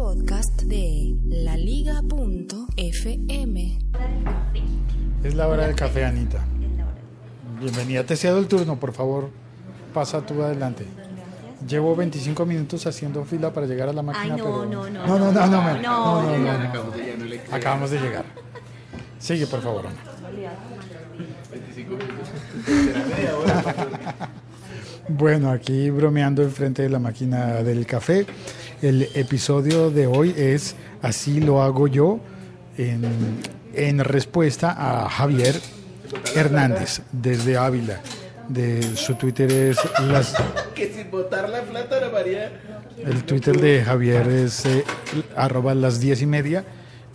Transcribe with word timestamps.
podcast 0.00 0.62
de 0.62 1.14
laliga.fm. 1.26 1.98
Es 5.22 5.34
la 5.34 5.46
hora 5.46 5.66
del 5.66 5.76
café, 5.76 6.06
Anita. 6.06 6.42
Bienvenida. 7.60 8.04
Te 8.04 8.16
cedo 8.16 8.38
el 8.38 8.46
turno, 8.48 8.80
por 8.80 8.94
favor. 8.94 9.28
Pasa 9.92 10.24
tú 10.24 10.42
adelante. 10.42 10.86
Llevo 11.68 11.94
25 11.94 12.46
minutos 12.46 12.86
haciendo 12.86 13.26
fila 13.26 13.52
para 13.52 13.66
llegar 13.66 13.90
a 13.90 13.92
la 13.92 14.00
máquina, 14.00 14.38
no, 14.38 14.44
pero... 14.44 14.64
no, 14.64 14.88
no, 14.88 15.06
no, 15.06 15.18
no, 15.18 15.32
no, 15.32 15.32
no, 15.32 15.46
no, 15.46 15.82
no, 15.82 16.22
no, 16.22 16.38
no, 16.38 16.72
no. 16.72 16.94
Acabamos 16.94 16.96
de, 16.96 17.06
ya 17.06 17.16
no 17.18 17.24
le 17.26 17.38
creo. 17.40 17.54
Acabamos 17.54 17.90
de 17.90 18.00
llegar. 18.00 18.24
Sigue, 19.18 19.46
por 19.46 19.60
favor. 19.60 19.86
Ana. 19.86 19.98
25 21.50 21.90
minutos. 21.90 22.28
Será 22.64 23.04
media 23.04 23.36
hora. 23.36 24.30
Bueno, 25.08 25.50
aquí 25.50 25.90
bromeando 25.90 26.42
enfrente 26.42 26.82
de 26.82 26.88
la 26.88 27.00
máquina 27.00 27.64
del 27.64 27.84
café. 27.84 28.26
El 28.82 29.08
episodio 29.14 29.90
de 29.90 30.06
hoy 30.06 30.34
es 30.36 30.74
Así 31.02 31.40
lo 31.40 31.62
hago 31.62 31.86
yo 31.86 32.20
en, 32.78 33.02
en 33.74 33.98
respuesta 34.00 34.74
a 34.76 35.08
Javier 35.08 35.54
Hernández 36.34 37.02
desde 37.12 37.56
Ávila. 37.56 38.00
De 38.48 38.82
su 38.96 39.14
Twitter 39.14 39.50
es 39.50 39.78
las 40.00 40.34
Que 40.74 40.92
sin 40.92 41.10
botar 41.10 41.48
la 41.48 41.62
plata, 41.62 41.98
Ana 41.98 42.08
María. 42.10 42.50
el 42.98 43.24
Twitter 43.24 43.58
de 43.60 43.82
Javier 43.84 44.26
es 44.28 44.66
eh, 44.66 44.84
arroba 45.36 45.74
las 45.74 46.00
diez 46.00 46.20
y 46.22 46.26
media 46.26 46.64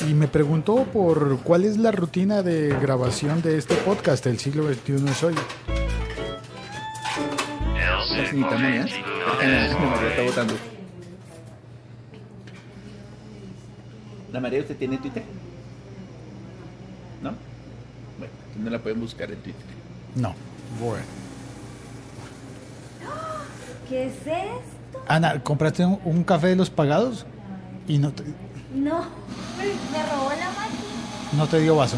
y 0.08 0.13
me 0.13 0.27
preguntó 0.27 0.86
por 0.86 1.39
cuál 1.39 1.66
es 1.66 1.77
la 1.77 1.91
rutina 1.91 2.41
de 2.41 2.70
grabación 2.81 3.41
de 3.41 3.58
este 3.58 3.75
podcast 3.75 4.25
El 4.27 4.39
siglo 4.39 4.63
XXI 4.72 5.09
es 5.09 5.23
hoy. 5.23 5.36
La 7.77 8.27
señorita 8.27 8.58
María. 8.58 8.86
Ana 9.41 9.77
María 9.89 10.09
está 10.09 10.22
votando. 10.23 10.74
Ana 14.36 14.41
María, 14.41 14.59
¿usted 14.59 14.75
tiene 14.75 14.97
Twitter? 14.97 15.23
¿No? 17.23 17.31
Bueno, 18.19 18.33
no 18.61 18.69
la 18.69 18.80
pueden 18.80 19.00
buscar 19.00 19.31
en 19.31 19.38
Twitter. 19.38 19.61
No, 20.14 20.36
bueno. 20.78 21.05
¿Qué 23.89 24.08
es 24.08 24.13
esto? 24.16 25.02
Ana, 25.08 25.41
¿compraste 25.41 25.86
un, 25.86 26.02
un 26.03 26.25
café 26.25 26.47
de 26.47 26.58
los 26.58 26.69
pagados? 26.69 27.25
Y 27.88 27.97
no 27.97 28.11
te, 28.11 28.23
No, 28.73 29.06
me 29.58 30.03
robó 30.03 30.31
la 30.31 30.50
máquina. 30.50 31.38
no 31.38 31.47
te 31.47 31.61
dio 31.61 31.78
vaso. 31.78 31.95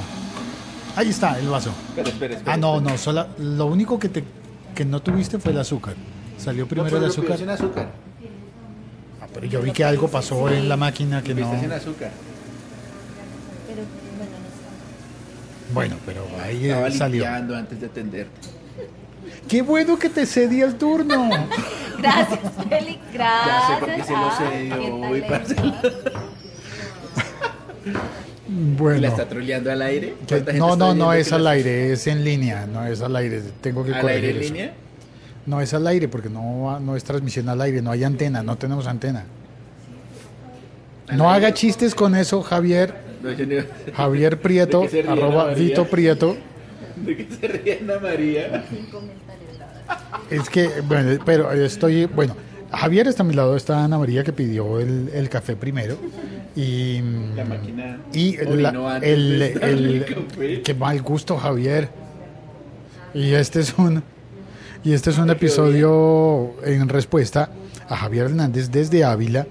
Ahí 0.96 1.10
está 1.10 1.40
el 1.40 1.48
vaso. 1.50 1.72
Espera, 1.90 2.10
espera, 2.10 2.36
espera. 2.36 2.54
Ah, 2.54 2.58
no, 2.58 2.80
no, 2.80 3.00
sola, 3.00 3.30
lo 3.40 3.66
único 3.66 3.98
que, 3.98 4.10
te, 4.10 4.24
que 4.76 4.86
no 4.86 5.02
tuviste 5.02 5.40
fue 5.40 5.54
el 5.54 5.58
azúcar. 5.58 5.96
Salió 6.38 6.66
No, 6.66 6.70
primero 6.70 6.86
pero 6.88 6.98
el 7.04 7.10
azúcar. 7.50 7.90
Pero 9.40 9.52
yo 9.52 9.62
vi 9.62 9.72
que 9.72 9.84
algo 9.84 10.08
pasó 10.08 10.50
en 10.50 10.68
la 10.68 10.76
máquina 10.78 11.22
que 11.22 11.34
no. 11.36 11.48
azúcar. 11.52 12.12
Pero 13.68 13.84
bueno, 14.18 14.32
no 15.70 15.74
Bueno, 15.74 15.96
pero 16.06 16.28
ahí 16.44 16.66
Estaba 16.66 16.88
eh, 16.88 16.92
salió. 16.92 17.24
limpiando 17.24 17.56
antes 17.56 17.80
de 17.80 17.86
atenderte. 17.86 18.48
Qué 19.48 19.62
bueno 19.62 19.98
que 20.00 20.10
te 20.10 20.26
cedí 20.26 20.62
el 20.62 20.76
turno. 20.76 21.30
Gracias, 22.00 22.40
Félix, 22.70 23.00
gracias. 23.12 23.48
Ya 23.48 23.68
sé 23.68 23.80
por 23.80 23.96
qué 23.96 24.04
se 24.04 24.12
lo 24.12 24.18
Ah, 24.18 24.38
cedió 24.38 24.76
qué 24.80 24.92
hoy, 24.92 25.22
talento. 25.22 25.28
parce. 25.30 25.56
¿Y 28.50 28.76
Bueno. 28.78 29.02
la 29.02 29.08
está 29.10 29.28
troleando 29.28 29.72
al 29.72 29.82
aire? 29.82 30.10
que- 30.10 30.36
¿Cuánta 30.36 30.52
gente 30.52 30.60
no, 30.60 30.74
está 30.74 30.86
no, 30.86 30.94
no 30.96 31.12
que 31.12 31.20
es 31.20 31.32
la- 31.32 31.36
al 31.38 31.48
aire, 31.48 31.94
es 31.94 32.08
en 32.08 32.24
línea, 32.24 32.66
no 32.68 32.86
es 32.86 33.02
al 33.02 33.16
aire. 33.16 33.42
Tengo 33.62 33.84
que 33.84 33.94
¿Al 33.94 34.02
corregir 34.02 34.26
aire 34.26 34.38
en 34.38 34.44
eso. 34.44 34.54
línea? 34.54 34.74
No 35.48 35.62
es 35.62 35.74
al 35.74 35.88
aire 35.88 36.08
porque 36.08 36.30
no, 36.30 36.80
no 36.80 36.96
es 36.96 37.04
transmisión 37.04 37.50
al 37.50 37.60
aire, 37.62 37.82
no 37.82 37.90
hay 37.92 38.04
antena, 38.04 38.44
no 38.44 38.56
tenemos 38.58 38.86
antena. 38.86 39.24
¿Al 41.08 41.18
No 41.18 41.32
haga 41.32 41.54
chistes 41.54 41.96
con 41.96 42.16
eso, 42.16 42.42
Javier. 42.44 42.94
Javier 43.96 44.40
Prieto, 44.40 44.82
¿De 44.82 44.88
qué 44.88 44.92
se 44.92 45.02
ríe 45.02 45.12
arroba? 45.12 45.54
Vito 45.54 45.86
Prieto. 45.86 46.38
¿De 46.98 47.18
qué 47.18 47.28
se 47.40 47.48
ríe 47.48 47.80
Ana 47.82 48.00
María? 48.00 48.66
Es 50.30 50.50
que, 50.50 50.70
bueno, 50.88 51.18
pero 51.26 51.52
estoy, 51.52 52.06
bueno, 52.06 52.36
Javier 52.72 53.08
está 53.08 53.24
a 53.24 53.26
mi 53.26 53.34
lado, 53.34 53.56
está 53.56 53.84
Ana 53.86 53.98
María 53.98 54.24
que 54.24 54.34
pidió 54.34 54.80
el, 54.80 55.10
el 55.14 55.30
café 55.30 55.56
primero. 55.56 55.98
Y, 56.56 57.00
La 57.36 57.46
máquina 57.46 58.00
y 58.14 58.36
la- 58.38 58.98
el, 59.02 59.42
el- 59.42 59.64
el 59.64 60.06
café. 60.06 60.62
qué 60.64 60.74
mal 60.74 61.02
gusto, 61.02 61.38
Javier. 61.38 61.88
Y 63.14 63.34
este 63.34 63.62
es 63.62 63.74
un, 63.78 64.04
y 64.84 64.94
este 64.94 65.10
es 65.10 65.18
un 65.18 65.30
episodio 65.30 66.54
en 66.64 66.88
respuesta 66.90 67.50
a 67.90 67.96
Javier 67.98 68.26
Hernández 68.28 68.70
desde 68.72 69.04
Ávila, 69.04 69.46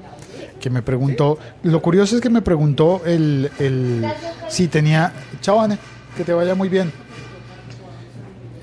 que 0.61 0.71
me 0.71 0.83
preguntó, 0.83 1.39
lo 1.63 1.81
curioso 1.83 2.17
es 2.17 2.23
que 2.23 2.31
me 2.31 2.43
preguntó 2.43 3.03
el, 3.05 3.51
el 3.59 4.05
si 4.49 4.69
tenía, 4.69 5.13
chao 5.41 5.61
Ana, 5.61 5.79
que 6.17 6.25
te 6.25 6.33
vaya 6.33 6.55
muy 6.55 6.69
bien. 6.69 6.91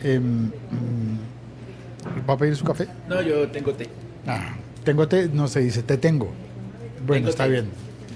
Em, 0.04 0.48
mm, 0.48 0.50
¿Va 2.30 2.34
a 2.34 2.38
pedir 2.38 2.56
su 2.56 2.66
café? 2.66 2.88
No, 3.08 3.22
yo 3.22 3.48
tengo 3.50 3.74
té. 3.74 3.88
Ah, 4.28 4.56
tengo 4.84 5.08
te, 5.08 5.28
no 5.30 5.48
se 5.48 5.62
dice, 5.62 5.84
te 5.84 5.98
tengo. 5.98 6.32
Bueno, 7.06 7.28
Tengo 7.28 7.30
está 7.30 7.44
té. 7.46 7.50
bien. 7.52 7.70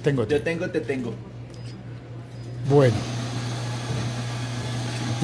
Tengo 0.04 0.26
te. 0.28 0.36
Yo 0.36 0.42
tengo, 0.44 0.70
te 0.70 0.82
tengo. 0.82 1.14
Bueno. 2.70 2.96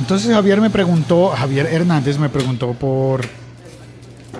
Entonces 0.04 0.34
Javier 0.34 0.60
me 0.60 0.70
preguntó, 0.70 1.30
Javier 1.30 1.66
Hernández 1.66 2.18
me 2.20 2.28
preguntó 2.28 2.74
por 2.74 3.22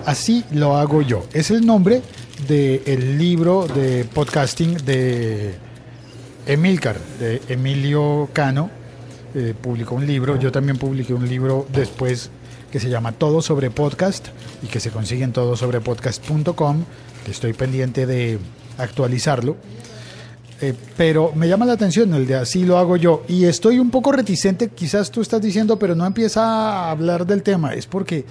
Así 0.04 0.44
lo 0.52 0.76
hago 0.76 1.00
yo. 1.00 1.24
Es 1.32 1.50
el 1.50 1.64
nombre 1.64 2.02
del 2.46 3.16
libro 3.16 3.66
de 3.66 4.04
podcasting 4.04 4.76
de 4.84 5.54
Emilcar, 6.46 6.98
de 7.18 7.40
Emilio 7.48 8.28
Cano. 8.34 8.68
Eh, 9.34 9.54
publicó 9.58 9.94
un 9.94 10.06
libro, 10.06 10.38
yo 10.38 10.52
también 10.52 10.76
publiqué 10.76 11.14
un 11.14 11.26
libro 11.26 11.66
después 11.72 12.28
que 12.70 12.78
se 12.78 12.90
llama 12.90 13.12
Todo 13.12 13.40
sobre 13.40 13.70
Podcast 13.70 14.28
y 14.62 14.66
que 14.66 14.80
se 14.80 14.90
consigue 14.90 15.24
en 15.24 15.32
todosobrepodcast.com, 15.32 16.84
que 17.24 17.30
estoy 17.30 17.54
pendiente 17.54 18.04
de 18.04 18.38
actualizarlo. 18.76 19.56
Eh, 20.60 20.74
pero 20.96 21.32
me 21.34 21.48
llama 21.48 21.66
la 21.66 21.72
atención 21.72 22.14
el 22.14 22.26
de 22.26 22.36
así 22.36 22.64
lo 22.64 22.78
hago 22.78 22.96
yo. 22.96 23.24
Y 23.28 23.44
estoy 23.44 23.78
un 23.78 23.90
poco 23.90 24.12
reticente, 24.12 24.68
quizás 24.68 25.10
tú 25.10 25.20
estás 25.20 25.40
diciendo, 25.42 25.78
pero 25.78 25.94
no 25.94 26.06
empieza 26.06 26.42
a 26.42 26.90
hablar 26.90 27.26
del 27.26 27.42
tema. 27.42 27.74
Es 27.74 27.86
porque, 27.86 28.24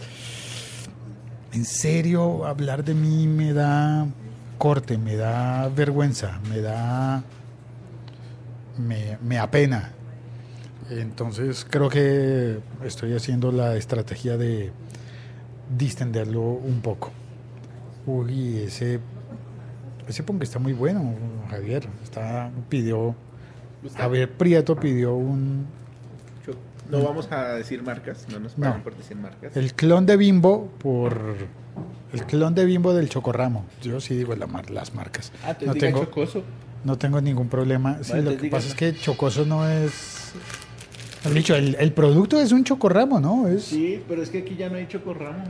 en 1.52 1.66
serio, 1.66 2.46
hablar 2.46 2.84
de 2.84 2.94
mí 2.94 3.28
me 3.28 3.54
da 3.54 4.08
corte, 4.58 4.98
me 4.98 5.16
da 5.16 5.70
vergüenza, 5.70 6.40
me 6.50 6.62
da. 6.62 7.24
me, 8.78 9.18
me 9.22 9.38
apena. 9.38 9.92
Entonces 10.90 11.66
creo 11.70 11.90
que 11.90 12.60
estoy 12.84 13.14
haciendo 13.14 13.52
la 13.52 13.76
estrategia 13.76 14.38
de 14.38 14.72
distenderlo 15.78 16.42
un 16.42 16.82
poco. 16.82 17.12
Uy, 18.06 18.58
ese 18.60 19.00
ese 20.08 20.24
ponque 20.24 20.44
está 20.46 20.60
muy 20.60 20.74
bueno, 20.74 21.14
Javier. 21.50 21.88
Está, 22.04 22.50
pidió. 22.70 23.16
Javier 23.98 24.32
Prieto 24.32 24.76
pidió 24.78 25.14
un, 25.16 25.66
No 26.90 27.02
vamos 27.04 27.30
a 27.32 27.54
decir 27.56 27.84
marcas, 27.84 28.28
no 28.32 28.40
nos 28.40 28.54
pagan 28.54 28.78
No. 28.78 28.84
por 28.84 28.96
decir 28.96 29.18
marcas. 29.18 29.56
el 29.58 29.74
clon 29.74 30.06
de 30.06 30.16
Bimbo 30.18 30.70
por 30.80 31.18
el 32.14 32.24
clon 32.26 32.54
de 32.56 32.66
Bimbo 32.66 32.94
del 32.94 33.10
Chocorramo. 33.10 33.66
Yo 33.82 34.00
sí 34.00 34.16
digo 34.16 34.36
la 34.36 34.48
mar- 34.48 34.70
las 34.70 34.94
marcas. 34.94 35.32
Ah, 35.46 35.56
no 35.66 35.74
tengo, 35.74 36.06
chocoso. 36.06 36.44
no 36.84 36.98
tengo 36.98 37.20
ningún 37.22 37.48
problema. 37.50 37.98
Sí, 38.04 38.12
Vale, 38.14 38.24
lo 38.24 38.38
que 38.38 38.48
pasa 38.50 38.68
es 38.68 38.76
que 38.76 38.94
Chocoso 38.96 39.46
no 39.46 39.68
es. 39.68 40.34
Dicho, 41.34 41.56
el, 41.56 41.76
el 41.80 41.94
producto 41.94 42.40
es 42.40 42.52
un 42.52 42.64
chocorramo, 42.66 43.20
¿no? 43.20 43.48
Es, 43.48 43.64
Sí, 43.64 44.02
pero 44.08 44.22
es 44.22 44.30
que 44.30 44.40
aquí 44.40 44.56
ya 44.58 44.70
no 44.70 44.76
hay 44.76 44.88
chocorramo. 44.88 45.44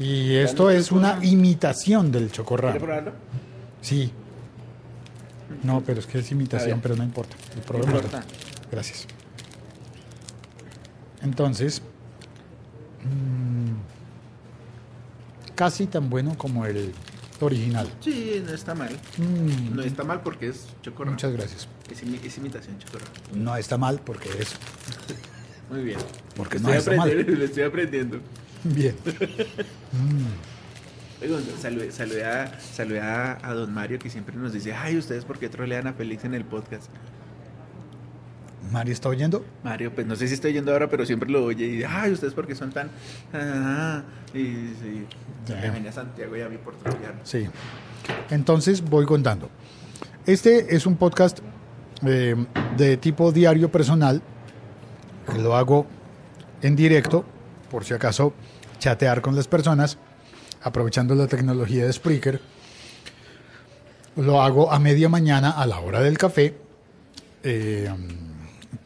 y 0.00 0.34
esto 0.34 0.64
no 0.64 0.70
es 0.70 0.88
Chocorramo. 0.88 1.18
una 1.18 1.24
imitación 1.26 2.10
del 2.12 2.22
¿Quiere 2.24 2.36
chocorramo. 2.36 2.78
probarlo? 2.78 3.12
Sí. 3.80 4.12
No, 5.62 5.82
pero 5.82 6.00
es 6.00 6.06
que 6.06 6.18
es 6.18 6.30
imitación, 6.30 6.80
pero 6.80 6.96
no 6.96 7.02
importa. 7.04 7.36
El 7.52 7.58
No 7.60 7.62
problema 7.64 7.96
importa. 7.96 8.22
Gracias. 8.70 9.06
Entonces, 11.22 11.82
mm, 13.02 13.72
casi 15.54 15.86
tan 15.86 16.08
bueno 16.08 16.36
como 16.38 16.64
el 16.66 16.92
original. 17.40 17.88
Sí, 18.00 18.42
no 18.46 18.52
está 18.54 18.74
mal. 18.74 18.90
Mm, 19.18 19.74
No 19.74 19.82
está 19.82 20.04
mal 20.04 20.22
porque 20.22 20.48
es 20.48 20.66
chocorramo. 20.82 21.12
Muchas 21.12 21.32
gracias. 21.32 21.68
Es, 21.90 22.04
imi- 22.04 22.24
es 22.24 22.36
imitación 22.38 22.78
chocorramo. 22.78 23.10
No 23.34 23.56
está 23.56 23.76
mal 23.76 24.00
porque 24.04 24.28
es 24.38 24.54
Muy 25.70 25.82
bien. 25.82 25.98
Porque 26.36 26.56
estoy 26.56 26.72
no 26.72 26.78
está 26.78 26.92
mal. 26.96 27.10
Lo 27.38 27.44
estoy 27.44 27.62
aprendiendo. 27.64 28.20
bien. 28.64 28.94
Saludé, 31.60 31.92
saludé 31.92 32.24
a, 32.24 32.58
saludé 32.60 33.00
a, 33.00 33.38
a 33.42 33.52
don 33.52 33.74
Mario 33.74 33.98
que 33.98 34.08
siempre 34.08 34.34
nos 34.36 34.54
dice, 34.54 34.72
ay, 34.72 34.96
¿ustedes 34.96 35.24
por 35.26 35.38
qué 35.38 35.50
trolean 35.50 35.86
a 35.86 35.92
Félix 35.92 36.24
en 36.24 36.34
el 36.34 36.44
podcast? 36.44 36.90
Mari 38.70 38.92
está 38.92 39.08
oyendo. 39.08 39.44
Mario, 39.64 39.92
pues 39.94 40.06
no 40.06 40.16
sé 40.16 40.28
si 40.28 40.34
estoy 40.34 40.52
oyendo 40.52 40.72
ahora, 40.72 40.88
pero 40.88 41.04
siempre 41.04 41.28
lo 41.28 41.44
oye 41.44 41.64
y 41.64 41.70
dice, 41.72 41.86
ay, 41.86 42.12
¿ustedes 42.12 42.34
por 42.34 42.46
qué 42.46 42.54
son 42.54 42.70
tan...? 42.70 42.90
ah, 43.34 44.02
y, 44.32 44.70
que 45.46 45.70
venía 45.70 45.90
a 45.90 45.92
Santiago 45.92 46.36
y 46.36 46.40
a 46.40 46.48
mí 46.48 46.56
por 46.56 46.76
trolear. 46.76 47.16
Sí. 47.24 47.48
Entonces 48.30 48.82
voy 48.82 49.04
contando. 49.06 49.50
Este 50.24 50.74
es 50.74 50.86
un 50.86 50.96
podcast 50.96 51.40
eh, 52.06 52.36
de 52.76 52.96
tipo 52.96 53.32
diario 53.32 53.70
personal. 53.70 54.22
Lo 55.38 55.56
hago 55.56 55.86
en 56.62 56.76
directo, 56.76 57.24
por 57.70 57.84
si 57.84 57.94
acaso 57.94 58.32
chatear 58.78 59.20
con 59.20 59.34
las 59.34 59.48
personas, 59.48 59.98
aprovechando 60.62 61.14
la 61.14 61.26
tecnología 61.26 61.86
de 61.86 61.92
Spreaker. 61.92 62.40
Lo 64.16 64.42
hago 64.42 64.72
a 64.72 64.78
media 64.78 65.08
mañana 65.08 65.50
a 65.50 65.66
la 65.66 65.80
hora 65.80 66.00
del 66.00 66.18
café, 66.18 66.54
eh, 67.42 67.88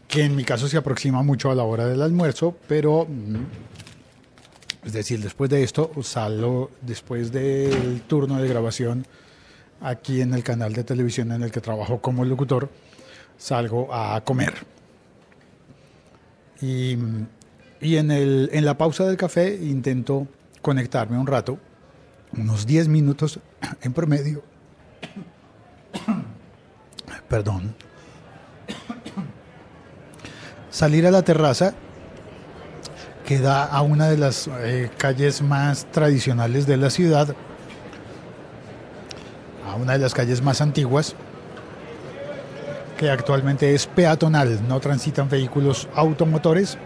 que 0.06 0.24
en 0.24 0.36
mi 0.36 0.44
caso 0.44 0.68
se 0.68 0.76
aproxima 0.76 1.22
mucho 1.22 1.50
a 1.50 1.54
la 1.54 1.64
hora 1.64 1.86
del 1.86 2.02
almuerzo, 2.02 2.56
pero 2.68 3.06
mm, 3.08 4.86
es 4.86 4.92
decir, 4.92 5.20
después 5.20 5.50
de 5.50 5.62
esto 5.62 5.90
salgo 6.02 6.70
después 6.82 7.32
del 7.32 8.02
turno 8.02 8.40
de 8.40 8.48
grabación 8.48 9.06
aquí 9.80 10.20
en 10.20 10.34
el 10.34 10.42
canal 10.42 10.72
de 10.72 10.84
televisión 10.84 11.32
en 11.32 11.42
el 11.42 11.50
que 11.50 11.60
trabajo 11.60 12.00
como 12.00 12.24
locutor, 12.24 12.70
salgo 13.38 13.92
a 13.92 14.20
comer. 14.22 14.54
Y, 16.60 16.96
y 17.80 17.96
en, 17.96 18.10
el, 18.10 18.50
en 18.52 18.64
la 18.64 18.78
pausa 18.78 19.04
del 19.04 19.16
café 19.16 19.54
intento 19.54 20.26
conectarme 20.64 21.18
un 21.18 21.26
rato, 21.26 21.58
unos 22.32 22.64
10 22.64 22.88
minutos 22.88 23.38
en 23.82 23.92
promedio. 23.92 24.42
Perdón. 27.28 27.76
Salir 30.70 31.06
a 31.06 31.10
la 31.10 31.20
terraza 31.20 31.74
que 33.26 33.40
da 33.40 33.64
a 33.64 33.82
una 33.82 34.08
de 34.08 34.16
las 34.16 34.48
eh, 34.48 34.90
calles 34.96 35.42
más 35.42 35.84
tradicionales 35.92 36.66
de 36.66 36.78
la 36.78 36.88
ciudad, 36.88 37.36
a 39.70 39.76
una 39.76 39.92
de 39.92 39.98
las 39.98 40.14
calles 40.14 40.40
más 40.42 40.62
antiguas, 40.62 41.14
que 42.96 43.10
actualmente 43.10 43.74
es 43.74 43.86
peatonal, 43.86 44.66
no 44.66 44.80
transitan 44.80 45.28
vehículos 45.28 45.88
automotores, 45.94 46.78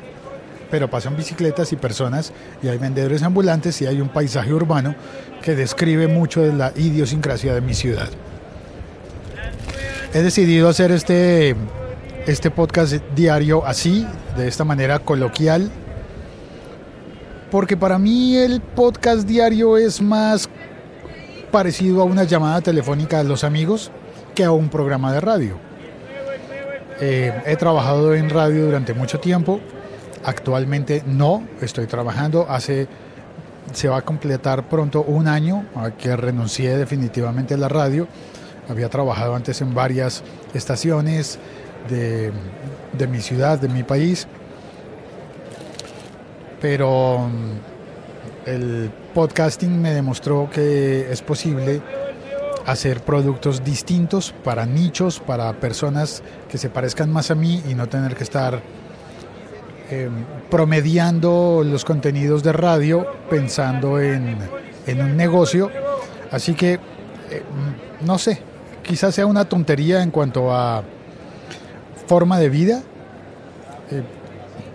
pero 0.71 0.89
pasan 0.89 1.17
bicicletas 1.17 1.73
y 1.73 1.77
personas, 1.77 2.33
y 2.63 2.69
hay 2.69 2.79
vendedores 2.79 3.23
ambulantes 3.23 3.81
y 3.83 3.87
hay 3.87 4.01
un 4.01 4.09
paisaje 4.09 4.53
urbano 4.53 4.95
que 5.43 5.55
describe 5.55 6.09
mucho 6.09 6.43
de 6.43 6.53
la 6.53 6.73
idiosincrasia 6.77 7.55
de 7.55 7.61
mi 7.61 7.75
ciudad. 7.75 8.09
He 10.15 10.23
decidido 10.23 10.69
hacer 10.69 10.91
este, 10.91 11.55
este 12.27 12.51
podcast 12.51 12.95
diario 13.15 13.65
así, 13.67 14.07
de 14.37 14.49
esta 14.49 14.65
manera 14.65 14.99
coloquial, 14.99 15.71
porque 17.51 17.77
para 17.77 17.99
mí 17.99 18.37
el 18.37 18.61
podcast 18.61 19.27
diario 19.27 19.77
es 19.77 20.01
más 20.01 20.49
parecido 21.51 22.03
a 22.03 22.05
una 22.05 22.25
llamada 22.25 22.61
telefónica 22.61 23.21
a 23.21 23.25
los 23.25 23.45
amigos 23.45 23.91
que 24.35 24.45
a 24.45 24.53
un 24.53 24.69
programa 24.69 25.13
de 25.13 25.21
radio. 25.21 25.59
Eh, 27.01 27.33
he 27.47 27.57
trabajado 27.57 28.15
en 28.15 28.29
radio 28.29 28.67
durante 28.67 28.93
mucho 28.93 29.21
tiempo, 29.21 29.61
actualmente 30.25 31.03
no, 31.07 31.43
estoy 31.61 31.87
trabajando, 31.87 32.47
hace 32.49 32.89
se 33.73 33.89
va 33.89 33.99
a 33.99 34.03
completar 34.03 34.69
pronto 34.69 35.03
un 35.03 35.29
año 35.29 35.67
a 35.75 35.91
que 35.91 36.17
renuncié 36.17 36.77
definitivamente 36.77 37.55
a 37.55 37.59
la 37.59 37.69
radio. 37.69 38.09
Había 38.69 38.89
trabajado 38.89 39.35
antes 39.35 39.61
en 39.61 39.75
varias 39.75 40.23
estaciones 40.55 41.39
de, 41.89 42.33
de 42.97 43.07
mi 43.07 43.21
ciudad, 43.21 43.59
de 43.59 43.69
mi 43.69 43.83
país 43.83 44.27
pero 46.61 47.19
mm, 47.19 48.49
el 48.49 48.91
podcasting 49.15 49.81
me 49.81 49.93
demostró 49.93 50.49
que 50.51 51.11
es 51.11 51.23
posible 51.23 51.83
hacer 52.67 53.01
productos 53.01 53.65
distintos 53.65 54.35
para 54.45 54.67
nichos, 54.67 55.21
para 55.21 55.53
personas 55.55 56.23
que 56.51 56.59
se 56.59 56.69
parezcan 56.69 57.11
más 57.11 57.31
a 57.31 57.35
mí 57.35 57.63
y 57.69 57.75
no 57.75 57.89
tener 57.89 58.15
que 58.15 58.25
estar 58.25 58.61
eh, 59.91 60.11
promediando 60.51 61.63
los 61.65 61.85
contenidos 61.85 62.43
de 62.43 62.53
radio 62.53 63.07
pensando 63.31 64.01
en, 64.01 64.37
en 64.87 65.01
un 65.01 65.17
negocio. 65.17 65.71
Así 66.31 66.55
que, 66.55 66.75
eh, 66.75 67.43
no 68.03 68.19
sé, 68.19 68.41
quizás 68.83 69.15
sea 69.15 69.27
una 69.27 69.47
tontería 69.47 70.03
en 70.03 70.11
cuanto 70.11 70.55
a 70.55 70.83
forma 72.07 72.39
de 72.39 72.49
vida. 72.49 72.83
Eh, 73.91 74.03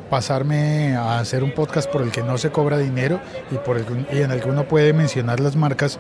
pasarme 0.10 0.96
a 0.96 1.20
hacer 1.20 1.44
un 1.44 1.52
podcast 1.52 1.90
por 1.90 2.04
el 2.04 2.12
que 2.12 2.22
no 2.22 2.38
se 2.38 2.52
cobra 2.52 2.78
dinero 2.78 3.20
y, 3.52 3.56
por 3.56 3.78
el, 3.78 3.86
y 4.12 4.22
en 4.22 4.32
el 4.32 4.42
que 4.42 4.50
uno 4.50 4.68
puede 4.68 4.94
mencionar 4.94 5.40
las 5.40 5.56
marcas 5.56 6.00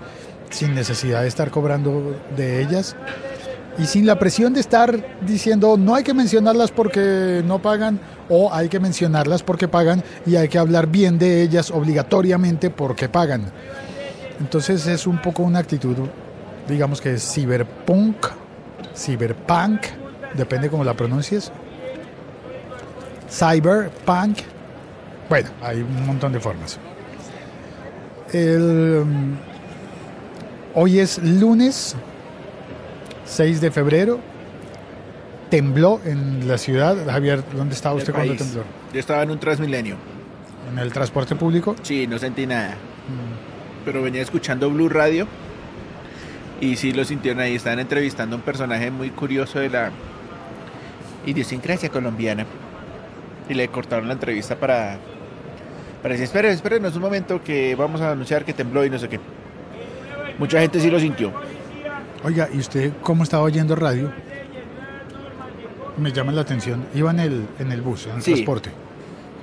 sin 0.51 0.75
necesidad 0.75 1.21
de 1.23 1.27
estar 1.27 1.49
cobrando 1.49 2.15
de 2.35 2.61
ellas 2.61 2.95
y 3.77 3.85
sin 3.85 4.05
la 4.05 4.19
presión 4.19 4.53
de 4.53 4.59
estar 4.59 5.19
diciendo 5.21 5.77
no 5.77 5.95
hay 5.95 6.03
que 6.03 6.13
mencionarlas 6.13 6.71
porque 6.71 7.41
no 7.45 7.61
pagan 7.61 7.99
o 8.29 8.53
hay 8.53 8.69
que 8.69 8.79
mencionarlas 8.79 9.43
porque 9.43 9.67
pagan 9.67 10.03
y 10.25 10.35
hay 10.35 10.47
que 10.47 10.57
hablar 10.57 10.87
bien 10.87 11.17
de 11.17 11.41
ellas 11.41 11.71
obligatoriamente 11.71 12.69
porque 12.69 13.09
pagan. 13.09 13.51
Entonces 14.39 14.85
es 14.87 15.07
un 15.07 15.21
poco 15.21 15.43
una 15.43 15.59
actitud, 15.59 15.95
digamos 16.67 17.01
que 17.01 17.13
es 17.13 17.33
cyberpunk, 17.33 18.27
cyberpunk, 18.95 19.81
depende 20.35 20.69
cómo 20.69 20.83
la 20.83 20.93
pronuncies, 20.93 21.51
cyberpunk. 23.29 24.39
Bueno, 25.29 25.49
hay 25.61 25.81
un 25.81 26.05
montón 26.05 26.31
de 26.31 26.39
formas. 26.39 26.77
El, 28.31 29.01
um, 29.03 29.35
hoy 30.75 30.99
es 30.99 31.19
lunes 31.19 31.95
6 33.33 33.61
de 33.61 33.71
febrero. 33.71 34.19
Tembló 35.49 35.99
en 36.05 36.47
la 36.47 36.57
ciudad. 36.57 36.95
Javier, 37.05 37.43
¿dónde 37.55 37.75
estaba 37.75 37.95
usted 37.95 38.13
cuando 38.13 38.35
tembló? 38.35 38.63
Yo 38.93 38.99
estaba 38.99 39.23
en 39.23 39.31
un 39.31 39.39
Transmilenio. 39.39 39.97
¿En 40.71 40.79
el 40.79 40.91
transporte 40.93 41.35
público? 41.35 41.75
Sí, 41.83 42.07
no 42.07 42.17
sentí 42.17 42.47
nada. 42.47 42.75
Pero 43.85 44.01
venía 44.01 44.21
escuchando 44.21 44.69
Blue 44.69 44.89
Radio 44.89 45.27
y 46.61 46.75
sí 46.77 46.93
lo 46.93 47.03
sintieron 47.03 47.41
ahí. 47.41 47.55
Estaban 47.55 47.79
entrevistando 47.79 48.35
a 48.35 48.39
un 48.39 48.43
personaje 48.43 48.89
muy 48.89 49.09
curioso 49.09 49.59
de 49.59 49.69
la 49.69 49.91
idiosincrasia 51.25 51.89
colombiana 51.89 52.45
y 53.49 53.53
le 53.53 53.67
cortaron 53.67 54.07
la 54.07 54.13
entrevista 54.13 54.55
para, 54.55 54.97
para 56.01 56.13
decir, 56.13 56.25
esperen, 56.25 56.51
esperen 56.51 56.85
un 56.85 57.01
momento 57.01 57.43
que 57.43 57.75
vamos 57.75 58.01
a 58.01 58.11
anunciar 58.11 58.45
que 58.45 58.53
tembló 58.53 58.85
y 58.85 58.89
no 58.89 58.97
sé 58.99 59.09
qué. 59.09 59.19
Mucha 60.39 60.59
gente 60.61 60.79
sí 60.79 60.89
lo 60.89 60.99
sintió. 60.99 61.31
Oiga, 62.23 62.47
¿y 62.53 62.57
usted 62.59 62.93
cómo 63.01 63.23
estaba 63.23 63.43
oyendo 63.43 63.75
radio? 63.75 64.11
Me 65.97 66.11
llama 66.11 66.31
la 66.31 66.41
atención. 66.41 66.85
Iba 66.95 67.11
en 67.11 67.19
el, 67.19 67.47
en 67.59 67.71
el 67.71 67.81
bus, 67.81 68.07
en 68.07 68.15
el 68.15 68.21
Sí. 68.21 68.33
transporte. 68.33 68.69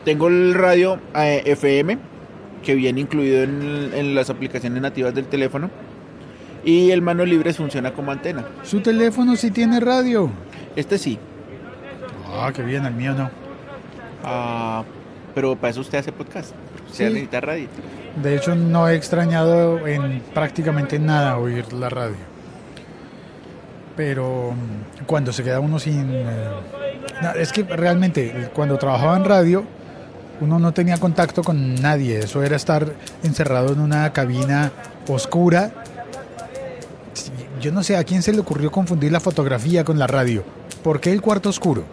Tengo 0.04 0.28
el 0.28 0.54
radio 0.54 0.98
eh, 1.14 1.42
FM, 1.44 1.98
que 2.64 2.74
viene 2.74 3.00
incluido 3.00 3.42
en, 3.42 3.90
en 3.94 4.14
las 4.14 4.30
aplicaciones 4.30 4.80
nativas 4.80 5.14
del 5.14 5.26
teléfono. 5.26 5.70
Y 6.64 6.90
el 6.90 7.02
mano 7.02 7.24
libre 7.24 7.52
funciona 7.54 7.92
como 7.92 8.12
antena. 8.12 8.44
Su 8.64 8.80
teléfono 8.80 9.36
sí 9.36 9.50
tiene 9.50 9.80
radio. 9.80 10.30
Este 10.76 10.98
sí. 10.98 11.18
Ah, 12.34 12.50
qué 12.54 12.62
bien, 12.62 12.84
el 12.86 12.94
mío 12.94 13.12
no. 13.14 13.30
Ah, 14.24 14.84
pero 15.34 15.56
para 15.56 15.70
eso 15.70 15.80
usted 15.80 15.98
hace 15.98 16.12
podcast. 16.12 16.54
Usted 16.90 17.08
Sí. 17.08 17.12
necesita 17.14 17.40
radio. 17.40 17.68
De 18.22 18.36
hecho, 18.36 18.54
no 18.56 18.88
he 18.88 18.94
extrañado 18.96 19.86
en 19.86 20.20
prácticamente 20.34 20.98
nada 20.98 21.38
oír 21.38 21.72
la 21.72 21.88
radio. 21.88 22.16
Pero 23.96 24.52
cuando 25.06 25.32
se 25.32 25.42
queda 25.42 25.60
uno 25.60 25.78
sin... 25.78 26.10
eh, 26.10 26.24
es 27.36 27.52
que 27.52 27.62
realmente 27.64 28.50
cuando 28.54 28.78
trabajaba 28.78 29.16
en 29.16 29.24
radio, 29.24 29.64
uno 30.40 30.58
no 30.58 30.72
tenía 30.72 30.96
contacto 30.98 31.42
con 31.42 31.74
nadie. 31.76 32.20
Eso 32.20 32.42
era 32.42 32.56
estar 32.56 32.92
encerrado 33.22 33.72
en 33.72 33.80
una 33.80 34.12
cabina 34.12 34.72
oscura. 35.08 35.70
Yo 37.60 37.72
no 37.72 37.82
sé 37.82 37.96
a 37.96 38.04
quién 38.04 38.22
se 38.22 38.32
le 38.32 38.40
ocurrió 38.40 38.70
confundir 38.70 39.12
la 39.12 39.20
fotografía 39.20 39.84
con 39.84 39.98
la 39.98 40.06
radio. 40.06 40.44
¿Por 40.82 41.00
qué 41.00 41.12
el 41.12 41.20
cuarto 41.20 41.50
oscuro? 41.50 41.84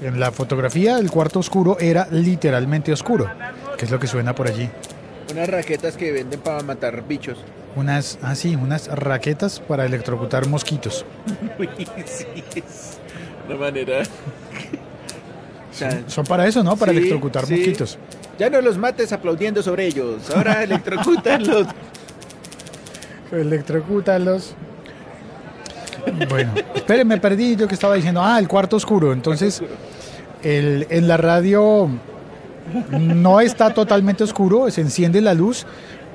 En 0.00 0.18
la 0.20 0.30
fotografía 0.30 0.98
el 0.98 1.10
cuarto 1.10 1.38
oscuro 1.38 1.78
era 1.80 2.06
literalmente 2.10 2.92
oscuro, 2.92 3.30
que 3.76 3.84
es 3.84 3.90
lo 3.90 3.98
que 3.98 4.06
suena 4.06 4.34
por 4.34 4.46
allí. 4.46 4.70
Unas 5.32 5.48
raquetas 5.48 5.96
que 5.96 6.12
venden 6.12 6.40
para 6.40 6.62
matar 6.62 7.06
bichos. 7.06 7.38
Unas, 7.76 8.18
ah, 8.22 8.34
sí, 8.34 8.56
unas 8.56 8.88
raquetas 8.88 9.60
para 9.60 9.84
electrocutar 9.86 10.48
mosquitos. 10.48 11.04
Sí, 12.06 12.26
es 12.54 12.98
una 13.46 13.56
manera. 13.58 14.02
Son 16.06 16.24
para 16.24 16.46
eso, 16.46 16.62
¿no? 16.64 16.76
Para 16.76 16.92
Sí, 16.92 16.98
electrocutar 16.98 17.46
sí. 17.46 17.54
mosquitos. 17.54 17.98
Ya 18.38 18.48
no 18.50 18.60
los 18.60 18.78
mates 18.78 19.12
aplaudiendo 19.12 19.62
sobre 19.62 19.86
ellos. 19.86 20.30
Ahora 20.34 20.62
electrocútalos. 20.64 21.66
Electrocútalos. 23.30 24.54
Bueno, 26.28 26.52
espere, 26.74 27.04
me 27.04 27.18
perdí 27.18 27.56
yo 27.56 27.66
que 27.68 27.74
estaba 27.74 27.94
diciendo. 27.94 28.22
Ah, 28.22 28.38
el 28.38 28.48
cuarto 28.48 28.76
oscuro. 28.76 29.12
Entonces, 29.12 29.62
el, 30.42 30.86
en 30.90 31.08
la 31.08 31.16
radio 31.16 31.88
no 32.90 33.40
está 33.40 33.72
totalmente 33.74 34.24
oscuro, 34.24 34.70
se 34.70 34.80
enciende 34.80 35.20
la 35.20 35.34
luz, 35.34 35.66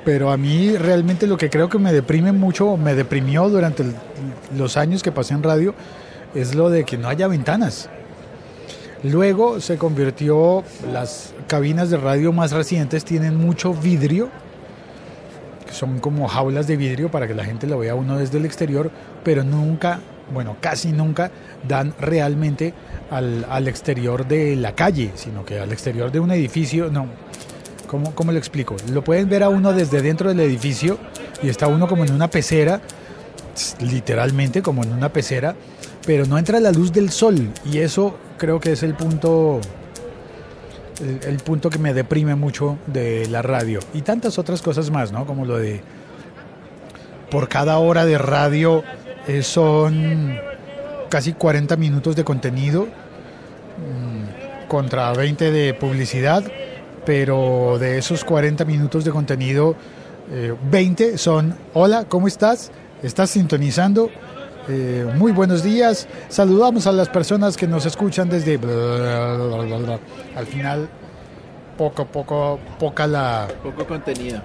pero 0.04 0.30
a 0.30 0.36
mí 0.36 0.76
realmente 0.76 1.26
lo 1.26 1.36
que 1.36 1.50
creo 1.50 1.68
que 1.68 1.78
me 1.78 1.92
deprime 1.92 2.32
mucho, 2.32 2.76
me 2.76 2.94
deprimió 2.94 3.48
durante 3.48 3.84
los 4.56 4.76
años 4.76 5.02
que 5.02 5.12
pasé 5.12 5.34
en 5.34 5.42
radio 5.42 5.74
es 6.34 6.54
lo 6.54 6.70
de 6.70 6.84
que 6.84 6.98
no 6.98 7.08
haya 7.08 7.28
ventanas. 7.28 7.88
Luego 9.04 9.60
se 9.60 9.78
convirtió, 9.78 10.62
las 10.92 11.34
cabinas 11.48 11.90
de 11.90 11.96
radio 11.96 12.32
más 12.32 12.52
recientes 12.52 13.04
tienen 13.04 13.36
mucho 13.36 13.74
vidrio, 13.74 14.28
que 15.66 15.72
son 15.72 15.98
como 15.98 16.28
jaulas 16.28 16.66
de 16.66 16.76
vidrio 16.76 17.10
para 17.10 17.26
que 17.26 17.34
la 17.34 17.44
gente 17.44 17.66
lo 17.66 17.78
vea 17.78 17.94
uno 17.94 18.18
desde 18.18 18.38
el 18.38 18.44
exterior, 18.44 18.90
pero 19.24 19.42
nunca, 19.42 20.00
bueno, 20.32 20.56
casi 20.60 20.92
nunca 20.92 21.32
dan 21.66 21.94
realmente 21.98 22.74
al, 23.10 23.44
al 23.50 23.66
exterior 23.66 24.26
de 24.26 24.54
la 24.54 24.74
calle, 24.74 25.10
sino 25.16 25.44
que 25.44 25.58
al 25.58 25.72
exterior 25.72 26.12
de 26.12 26.20
un 26.20 26.30
edificio, 26.30 26.88
no. 26.90 27.06
¿Cómo, 27.92 28.14
¿Cómo 28.14 28.32
lo 28.32 28.38
explico? 28.38 28.74
Lo 28.90 29.04
pueden 29.04 29.28
ver 29.28 29.42
a 29.42 29.50
uno 29.50 29.74
desde 29.74 30.00
dentro 30.00 30.30
del 30.30 30.40
edificio 30.40 30.96
y 31.42 31.50
está 31.50 31.66
uno 31.66 31.86
como 31.86 32.06
en 32.06 32.12
una 32.14 32.26
pecera, 32.26 32.80
literalmente 33.80 34.62
como 34.62 34.82
en 34.82 34.94
una 34.94 35.12
pecera, 35.12 35.54
pero 36.06 36.24
no 36.24 36.38
entra 36.38 36.58
la 36.58 36.72
luz 36.72 36.90
del 36.90 37.10
sol 37.10 37.50
y 37.70 37.80
eso 37.80 38.16
creo 38.38 38.60
que 38.60 38.72
es 38.72 38.82
el 38.82 38.94
punto 38.94 39.60
el, 41.00 41.36
punto 41.40 41.68
que 41.68 41.78
me 41.78 41.92
deprime 41.92 42.34
mucho 42.34 42.78
de 42.86 43.28
la 43.28 43.42
radio 43.42 43.80
y 43.92 44.00
tantas 44.00 44.38
otras 44.38 44.62
cosas 44.62 44.90
más, 44.90 45.12
¿no? 45.12 45.26
Como 45.26 45.44
lo 45.44 45.58
de 45.58 45.82
por 47.30 47.50
cada 47.50 47.76
hora 47.76 48.06
de 48.06 48.16
radio 48.16 48.84
eh, 49.28 49.42
son 49.42 50.38
casi 51.10 51.34
40 51.34 51.76
minutos 51.76 52.16
de 52.16 52.24
contenido 52.24 52.84
mmm, 52.86 54.66
contra 54.68 55.12
20 55.12 55.50
de 55.52 55.74
publicidad, 55.74 56.42
pero 57.04 57.78
de 57.78 57.98
esos 57.98 58.24
40 58.24 58.64
minutos 58.64 59.04
de 59.04 59.10
contenido, 59.10 59.74
eh, 60.30 60.54
20 60.70 61.18
son, 61.18 61.56
hola, 61.74 62.04
¿cómo 62.08 62.28
estás? 62.28 62.70
¿Estás 63.02 63.30
sintonizando? 63.30 64.10
Eh, 64.68 65.10
muy 65.16 65.32
buenos 65.32 65.62
días. 65.62 66.06
Saludamos 66.28 66.86
a 66.86 66.92
las 66.92 67.08
personas 67.08 67.56
que 67.56 67.66
nos 67.66 67.84
escuchan 67.84 68.28
desde. 68.28 68.60
Al 70.36 70.46
final, 70.46 70.88
poco, 71.76 72.06
poco, 72.06 72.60
poca 72.78 73.06
la. 73.06 73.48
Poco 73.62 73.86
contenido. 73.86 74.40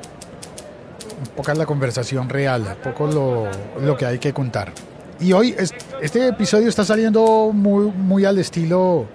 Poca 1.35 1.53
la 1.53 1.65
conversación 1.65 2.29
real, 2.29 2.77
poco 2.83 3.07
lo, 3.07 3.47
lo 3.81 3.97
que 3.97 4.05
hay 4.05 4.19
que 4.19 4.33
contar. 4.33 4.71
Y 5.19 5.33
hoy 5.33 5.55
es, 5.57 5.73
este 6.01 6.27
episodio 6.27 6.69
está 6.69 6.83
saliendo 6.83 7.51
muy, 7.51 7.85
muy 7.85 8.25
al 8.25 8.37
estilo 8.37 9.05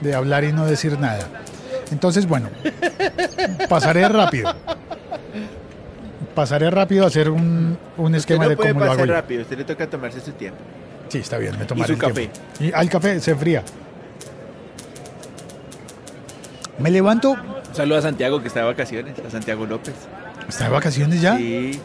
de 0.00 0.14
hablar 0.14 0.44
y 0.44 0.52
no 0.52 0.66
decir 0.66 0.98
nada. 0.98 1.26
Entonces, 1.90 2.26
bueno, 2.26 2.48
pasaré 3.68 4.08
rápido 4.08 4.52
pasaré 6.36 6.70
rápido 6.70 7.04
a 7.04 7.06
hacer 7.06 7.30
un, 7.30 7.78
un 7.96 8.14
esquema 8.14 8.44
no 8.44 8.50
de 8.50 8.56
cómo 8.56 8.80
lo 8.84 8.92
hago. 8.92 9.04
Yo. 9.06 9.12
rápido, 9.12 9.40
usted 9.42 9.56
le 9.56 9.64
toca 9.64 9.88
tomarse 9.88 10.20
su 10.20 10.32
tiempo. 10.32 10.58
Sí, 11.08 11.18
está 11.18 11.38
bien, 11.38 11.58
me 11.58 11.64
tomaré 11.64 11.94
¿Y 11.94 11.96
su 11.96 12.04
el 12.04 12.08
café? 12.08 12.26
tiempo. 12.28 12.38
Y 12.60 12.72
al 12.72 12.88
café 12.90 13.18
se 13.20 13.34
fría. 13.34 13.62
Me 16.78 16.90
levanto. 16.90 17.36
Saludo 17.72 17.98
a 17.98 18.02
Santiago 18.02 18.42
que 18.42 18.48
está 18.48 18.60
de 18.60 18.66
vacaciones, 18.66 19.14
a 19.26 19.30
Santiago 19.30 19.64
López. 19.66 19.94
¿Está 20.46 20.64
de 20.64 20.70
vacaciones 20.70 21.20
ya? 21.22 21.36
Sí. 21.38 21.80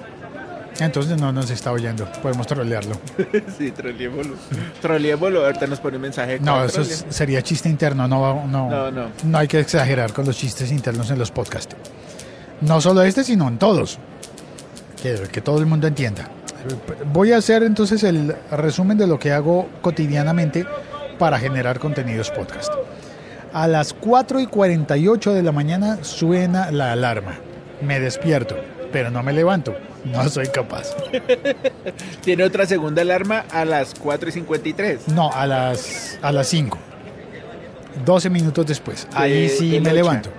Entonces 0.81 1.19
no 1.21 1.31
nos 1.31 1.49
está 1.51 1.71
oyendo. 1.71 2.05
Podemos 2.21 2.47
trolearlo. 2.47 2.95
sí, 3.57 3.71
troleémoslo. 3.71 4.35
troleémoslo. 4.81 5.45
Ahorita 5.45 5.67
nos 5.67 5.79
pone 5.79 5.97
un 5.97 6.01
mensaje. 6.01 6.39
No, 6.39 6.63
eso 6.65 6.81
es, 6.81 7.05
sería 7.09 7.41
chiste 7.41 7.69
interno. 7.69 8.07
No, 8.07 8.47
no, 8.47 8.69
no, 8.69 8.91
no. 8.91 9.07
No 9.23 9.37
hay 9.37 9.47
que 9.47 9.59
exagerar 9.59 10.11
con 10.11 10.25
los 10.25 10.37
chistes 10.37 10.71
internos 10.71 11.11
en 11.11 11.19
los 11.19 11.29
podcasts. 11.31 11.75
No 12.61 12.81
solo 12.81 13.03
este, 13.03 13.23
sino 13.23 13.47
en 13.47 13.57
todos. 13.59 13.99
Que, 15.01 15.21
que, 15.31 15.41
todo 15.41 15.59
el 15.59 15.65
mundo 15.65 15.87
entienda. 15.87 16.29
Voy 17.11 17.31
a 17.31 17.37
hacer 17.37 17.63
entonces 17.63 18.03
el 18.03 18.35
resumen 18.51 18.97
de 18.97 19.07
lo 19.07 19.17
que 19.17 19.31
hago 19.31 19.67
cotidianamente 19.81 20.65
para 21.17 21.39
generar 21.39 21.79
contenidos 21.79 22.31
podcast. 22.31 22.71
A 23.53 23.67
las 23.67 23.93
4 23.93 24.39
y 24.39 24.47
48 24.47 25.33
de 25.33 25.43
la 25.43 25.51
mañana 25.51 25.99
suena 26.03 26.71
la 26.71 26.91
alarma. 26.91 27.35
Me 27.81 27.99
despierto, 27.99 28.55
pero 28.91 29.11
no 29.11 29.21
me 29.21 29.33
levanto. 29.33 29.75
No 30.05 30.27
soy 30.29 30.47
capaz. 30.47 30.95
¿Tiene 32.23 32.43
otra 32.43 32.65
segunda 32.65 33.01
alarma 33.01 33.45
a 33.51 33.65
las 33.65 33.93
4 33.95 34.29
y 34.29 34.31
53? 34.31 35.07
No, 35.09 35.31
a 35.31 35.45
las, 35.45 36.17
a 36.21 36.31
las 36.31 36.47
5. 36.47 36.77
12 38.05 38.29
minutos 38.29 38.65
después. 38.65 39.07
Ahí 39.13 39.49
sí 39.49 39.79
me 39.79 39.93
levanto. 39.93 40.29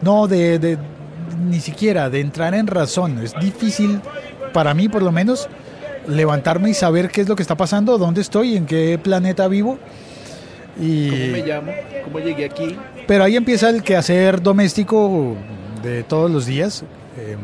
No, 0.00 0.28
de, 0.28 0.58
de, 0.58 0.78
ni 1.48 1.60
siquiera 1.60 2.10
de 2.10 2.20
entrar 2.20 2.54
en 2.54 2.66
razón. 2.66 3.18
Es 3.22 3.34
difícil, 3.40 4.00
para 4.52 4.74
mí 4.74 4.88
por 4.88 5.02
lo 5.02 5.12
menos, 5.12 5.48
levantarme 6.06 6.70
y 6.70 6.74
saber 6.74 7.10
qué 7.10 7.22
es 7.22 7.28
lo 7.28 7.36
que 7.36 7.42
está 7.42 7.56
pasando, 7.56 7.98
dónde 7.98 8.20
estoy, 8.20 8.56
en 8.56 8.66
qué 8.66 8.98
planeta 9.02 9.48
vivo. 9.48 9.78
Y... 10.80 11.10
¿Cómo 11.10 11.32
me 11.32 11.46
llamo? 11.46 11.72
¿Cómo 12.04 12.18
llegué 12.18 12.44
aquí? 12.44 12.76
Pero 13.06 13.24
ahí 13.24 13.36
empieza 13.36 13.70
el 13.70 13.82
quehacer 13.82 14.40
doméstico 14.40 15.36
de 15.82 16.02
todos 16.04 16.30
los 16.30 16.46
días. 16.46 16.84
Eh, 17.18 17.36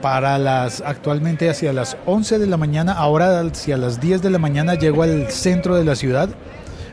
para 0.00 0.38
las 0.38 0.80
actualmente 0.80 1.50
hacia 1.50 1.72
las 1.72 1.96
11 2.06 2.38
de 2.38 2.46
la 2.46 2.56
mañana, 2.56 2.92
ahora 2.92 3.40
hacia 3.40 3.76
las 3.76 4.00
10 4.00 4.22
de 4.22 4.30
la 4.30 4.38
mañana 4.38 4.74
llego 4.74 5.02
al 5.02 5.30
centro 5.30 5.76
de 5.76 5.84
la 5.84 5.96
ciudad. 5.96 6.28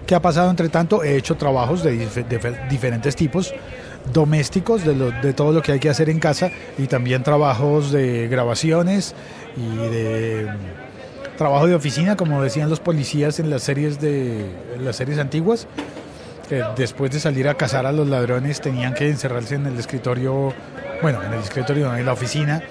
¿Qué 0.05 0.15
ha 0.15 0.21
pasado 0.21 0.49
entre 0.49 0.69
tanto? 0.69 1.03
He 1.03 1.17
hecho 1.17 1.35
trabajos 1.35 1.83
de, 1.83 1.91
dif 1.91 2.15
de 2.15 2.57
diferentes 2.69 3.15
tipos 3.15 3.53
domésticos 4.13 4.85
de, 4.85 4.95
lo, 4.95 5.11
de, 5.11 5.33
todo 5.33 5.51
lo 5.51 5.61
que 5.61 5.71
hay 5.71 5.79
que 5.79 5.89
hacer 5.89 6.09
en 6.09 6.19
casa 6.19 6.51
y 6.77 6.87
también 6.87 7.23
trabajos 7.23 7.91
de 7.91 8.27
grabaciones 8.27 9.15
y 9.57 9.75
de 9.75 10.47
trabajo 11.37 11.67
de 11.67 11.75
oficina 11.75 12.15
como 12.15 12.41
decían 12.41 12.69
los 12.69 12.79
policías 12.79 13.39
en 13.39 13.49
las 13.49 13.63
series 13.63 13.99
de 13.99 14.45
las 14.79 14.95
series 14.95 15.17
antiguas 15.17 15.67
que 16.47 16.63
después 16.77 17.11
de 17.11 17.19
salir 17.19 17.47
a 17.47 17.55
cazar 17.55 17.85
a 17.85 17.91
los 17.91 18.07
ladrones 18.07 18.61
tenían 18.61 18.93
que 18.93 19.09
encerrarse 19.09 19.55
en 19.55 19.65
el 19.65 19.77
escritorio 19.77 20.53
bueno 21.01 21.23
en 21.23 21.33
el 21.33 21.39
escritorio 21.39 21.93
en 21.95 22.05
la 22.05 22.13
oficina 22.13 22.63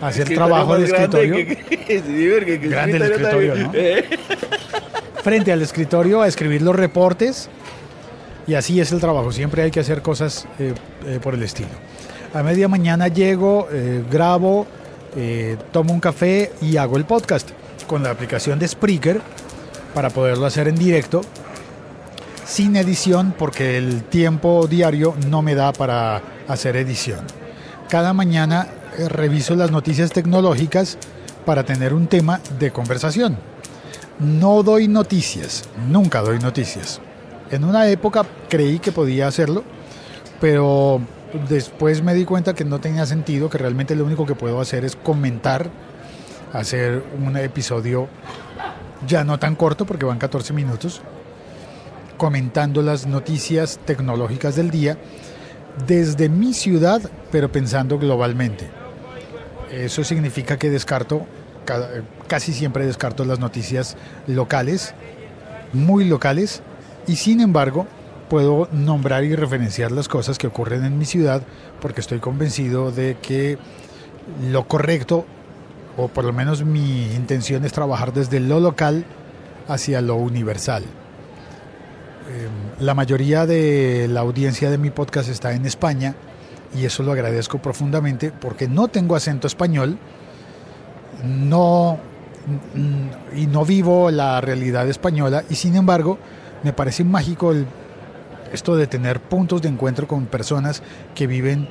hacer 0.00 0.28
trabajo 0.34 0.78
de 0.78 0.86
escritorio 0.86 1.34
que, 1.34 1.56
que, 1.56 1.98
sí, 2.00 2.44
que, 2.44 2.68
grande 2.68 2.96
el 2.96 3.02
escritorio 3.02 3.54
¿no? 3.54 3.72
frente 5.22 5.52
al 5.52 5.62
escritorio 5.62 6.22
a 6.22 6.28
escribir 6.28 6.62
los 6.62 6.74
reportes 6.74 7.48
y 8.46 8.54
así 8.54 8.80
es 8.80 8.90
el 8.92 9.00
trabajo, 9.00 9.30
siempre 9.30 9.62
hay 9.62 9.70
que 9.70 9.80
hacer 9.80 10.02
cosas 10.02 10.46
eh, 10.58 10.74
eh, 11.06 11.20
por 11.22 11.34
el 11.34 11.42
estilo. 11.42 11.68
A 12.34 12.42
media 12.42 12.68
mañana 12.68 13.08
llego, 13.08 13.68
eh, 13.70 14.02
grabo, 14.10 14.66
tomo 15.72 15.92
un 15.92 16.00
café 16.00 16.52
y 16.60 16.76
hago 16.76 16.96
el 16.96 17.04
podcast 17.04 17.50
con 17.88 18.02
la 18.02 18.10
aplicación 18.10 18.60
de 18.60 18.68
Spreaker 18.68 19.20
para 19.92 20.10
poderlo 20.10 20.46
hacer 20.46 20.68
en 20.68 20.76
directo, 20.76 21.20
sin 22.44 22.76
edición 22.76 23.34
porque 23.36 23.76
el 23.76 24.04
tiempo 24.04 24.66
diario 24.68 25.14
no 25.28 25.42
me 25.42 25.54
da 25.54 25.72
para 25.72 26.22
hacer 26.46 26.76
edición. 26.76 27.20
Cada 27.88 28.12
mañana 28.12 28.68
reviso 29.08 29.54
las 29.54 29.70
noticias 29.70 30.10
tecnológicas 30.10 30.98
para 31.44 31.64
tener 31.64 31.94
un 31.94 32.06
tema 32.06 32.40
de 32.58 32.70
conversación. 32.70 33.36
No 34.18 34.62
doy 34.62 34.88
noticias, 34.88 35.64
nunca 35.88 36.20
doy 36.20 36.38
noticias. 36.38 37.00
En 37.50 37.64
una 37.64 37.88
época 37.88 38.24
creí 38.48 38.78
que 38.78 38.92
podía 38.92 39.26
hacerlo, 39.26 39.64
pero 40.40 41.00
después 41.48 42.02
me 42.02 42.14
di 42.14 42.24
cuenta 42.24 42.54
que 42.54 42.64
no 42.64 42.80
tenía 42.80 43.06
sentido, 43.06 43.48
que 43.48 43.58
realmente 43.58 43.96
lo 43.96 44.04
único 44.04 44.26
que 44.26 44.34
puedo 44.34 44.60
hacer 44.60 44.84
es 44.84 44.96
comentar, 44.96 45.70
hacer 46.52 47.02
un 47.18 47.36
episodio 47.36 48.08
ya 49.06 49.24
no 49.24 49.38
tan 49.38 49.56
corto 49.56 49.86
porque 49.86 50.04
van 50.04 50.18
14 50.18 50.52
minutos, 50.52 51.00
comentando 52.16 52.82
las 52.82 53.06
noticias 53.06 53.80
tecnológicas 53.84 54.56
del 54.56 54.70
día 54.70 54.98
desde 55.86 56.28
mi 56.28 56.52
ciudad, 56.52 57.00
pero 57.32 57.50
pensando 57.50 57.98
globalmente. 57.98 58.68
Eso 59.70 60.04
significa 60.04 60.58
que 60.58 60.70
descarto, 60.70 61.26
casi 62.26 62.52
siempre 62.52 62.86
descarto 62.86 63.24
las 63.24 63.38
noticias 63.38 63.96
locales, 64.26 64.94
muy 65.72 66.04
locales, 66.04 66.62
y 67.06 67.16
sin 67.16 67.40
embargo 67.40 67.86
puedo 68.28 68.68
nombrar 68.72 69.24
y 69.24 69.34
referenciar 69.34 69.90
las 69.92 70.08
cosas 70.08 70.38
que 70.38 70.46
ocurren 70.46 70.84
en 70.84 70.98
mi 70.98 71.04
ciudad 71.04 71.42
porque 71.80 72.00
estoy 72.00 72.20
convencido 72.20 72.92
de 72.92 73.16
que 73.20 73.58
lo 74.50 74.68
correcto, 74.68 75.24
o 75.96 76.08
por 76.08 76.24
lo 76.24 76.32
menos 76.32 76.64
mi 76.64 77.12
intención 77.14 77.64
es 77.64 77.72
trabajar 77.72 78.12
desde 78.12 78.40
lo 78.40 78.60
local 78.60 79.04
hacia 79.68 80.00
lo 80.00 80.16
universal. 80.16 80.84
La 82.78 82.94
mayoría 82.94 83.46
de 83.46 84.06
la 84.08 84.20
audiencia 84.20 84.70
de 84.70 84.78
mi 84.78 84.90
podcast 84.90 85.28
está 85.28 85.52
en 85.52 85.66
España 85.66 86.14
y 86.74 86.84
eso 86.84 87.02
lo 87.02 87.12
agradezco 87.12 87.58
profundamente 87.58 88.30
porque 88.30 88.68
no 88.68 88.88
tengo 88.88 89.16
acento 89.16 89.46
español, 89.46 89.98
no 91.24 91.98
y 93.34 93.46
no 93.46 93.64
vivo 93.64 94.10
la 94.10 94.40
realidad 94.40 94.88
española 94.88 95.44
y 95.50 95.56
sin 95.56 95.76
embargo 95.76 96.18
me 96.62 96.72
parece 96.72 97.04
mágico 97.04 97.52
esto 98.52 98.76
de 98.76 98.86
tener 98.86 99.20
puntos 99.20 99.62
de 99.62 99.68
encuentro 99.68 100.08
con 100.08 100.26
personas 100.26 100.82
que 101.14 101.26
viven 101.26 101.68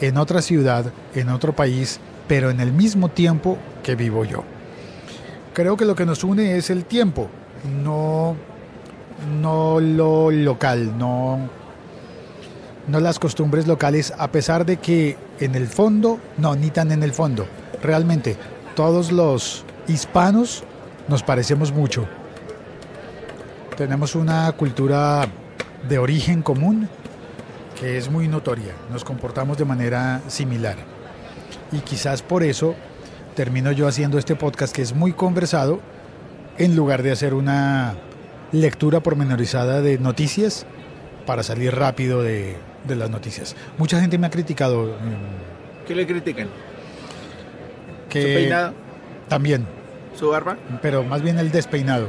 en 0.00 0.16
otra 0.18 0.42
ciudad, 0.42 0.86
en 1.14 1.28
otro 1.28 1.54
país, 1.54 2.00
pero 2.28 2.50
en 2.50 2.60
el 2.60 2.72
mismo 2.72 3.08
tiempo 3.08 3.58
que 3.82 3.94
vivo 3.94 4.24
yo. 4.24 4.44
creo 5.52 5.76
que 5.76 5.84
lo 5.84 5.94
que 5.94 6.06
nos 6.06 6.24
une 6.24 6.56
es 6.56 6.70
el 6.70 6.84
tiempo, 6.84 7.28
no, 7.82 8.36
no 9.40 9.80
lo 9.80 10.30
local, 10.30 10.96
no, 10.98 11.38
no 12.88 13.00
las 13.00 13.18
costumbres 13.18 13.66
locales, 13.66 14.12
a 14.18 14.30
pesar 14.32 14.66
de 14.66 14.78
que 14.78 15.16
en 15.40 15.54
el 15.54 15.68
fondo, 15.68 16.18
no, 16.38 16.54
ni 16.56 16.70
tan 16.70 16.92
en 16.92 17.02
el 17.02 17.12
fondo, 17.12 17.46
realmente 17.82 18.36
todos 18.74 19.12
los 19.12 19.64
hispanos 19.88 20.64
nos 21.08 21.22
parecemos 21.22 21.72
mucho. 21.72 22.06
Tenemos 23.76 24.14
una 24.14 24.50
cultura 24.52 25.26
de 25.88 25.98
origen 25.98 26.42
común 26.42 26.88
que 27.78 27.98
es 27.98 28.10
muy 28.10 28.28
notoria, 28.28 28.74
nos 28.90 29.04
comportamos 29.04 29.58
de 29.58 29.64
manera 29.64 30.20
similar. 30.28 30.76
Y 31.72 31.78
quizás 31.78 32.22
por 32.22 32.42
eso 32.42 32.74
termino 33.34 33.72
yo 33.72 33.88
haciendo 33.88 34.18
este 34.18 34.36
podcast 34.36 34.74
que 34.74 34.82
es 34.82 34.94
muy 34.94 35.12
conversado 35.12 35.80
en 36.58 36.76
lugar 36.76 37.02
de 37.02 37.12
hacer 37.12 37.34
una 37.34 37.94
lectura 38.52 39.00
pormenorizada 39.00 39.80
de 39.80 39.98
noticias 39.98 40.66
para 41.26 41.42
salir 41.42 41.74
rápido 41.74 42.22
de, 42.22 42.56
de 42.86 42.96
las 42.96 43.10
noticias. 43.10 43.54
Mucha 43.78 44.00
gente 44.00 44.18
me 44.18 44.26
ha 44.26 44.30
criticado 44.30 44.84
mm, 44.86 45.86
¿Qué 45.86 45.94
le 45.94 46.06
critican? 46.06 46.48
que 48.08 48.20
¿Su 48.22 48.26
peinado? 48.28 48.72
también, 49.28 49.66
¿Su 50.18 50.28
barba? 50.28 50.56
pero 50.82 51.02
más 51.04 51.22
bien 51.22 51.38
el 51.38 51.50
despeinado. 51.50 52.08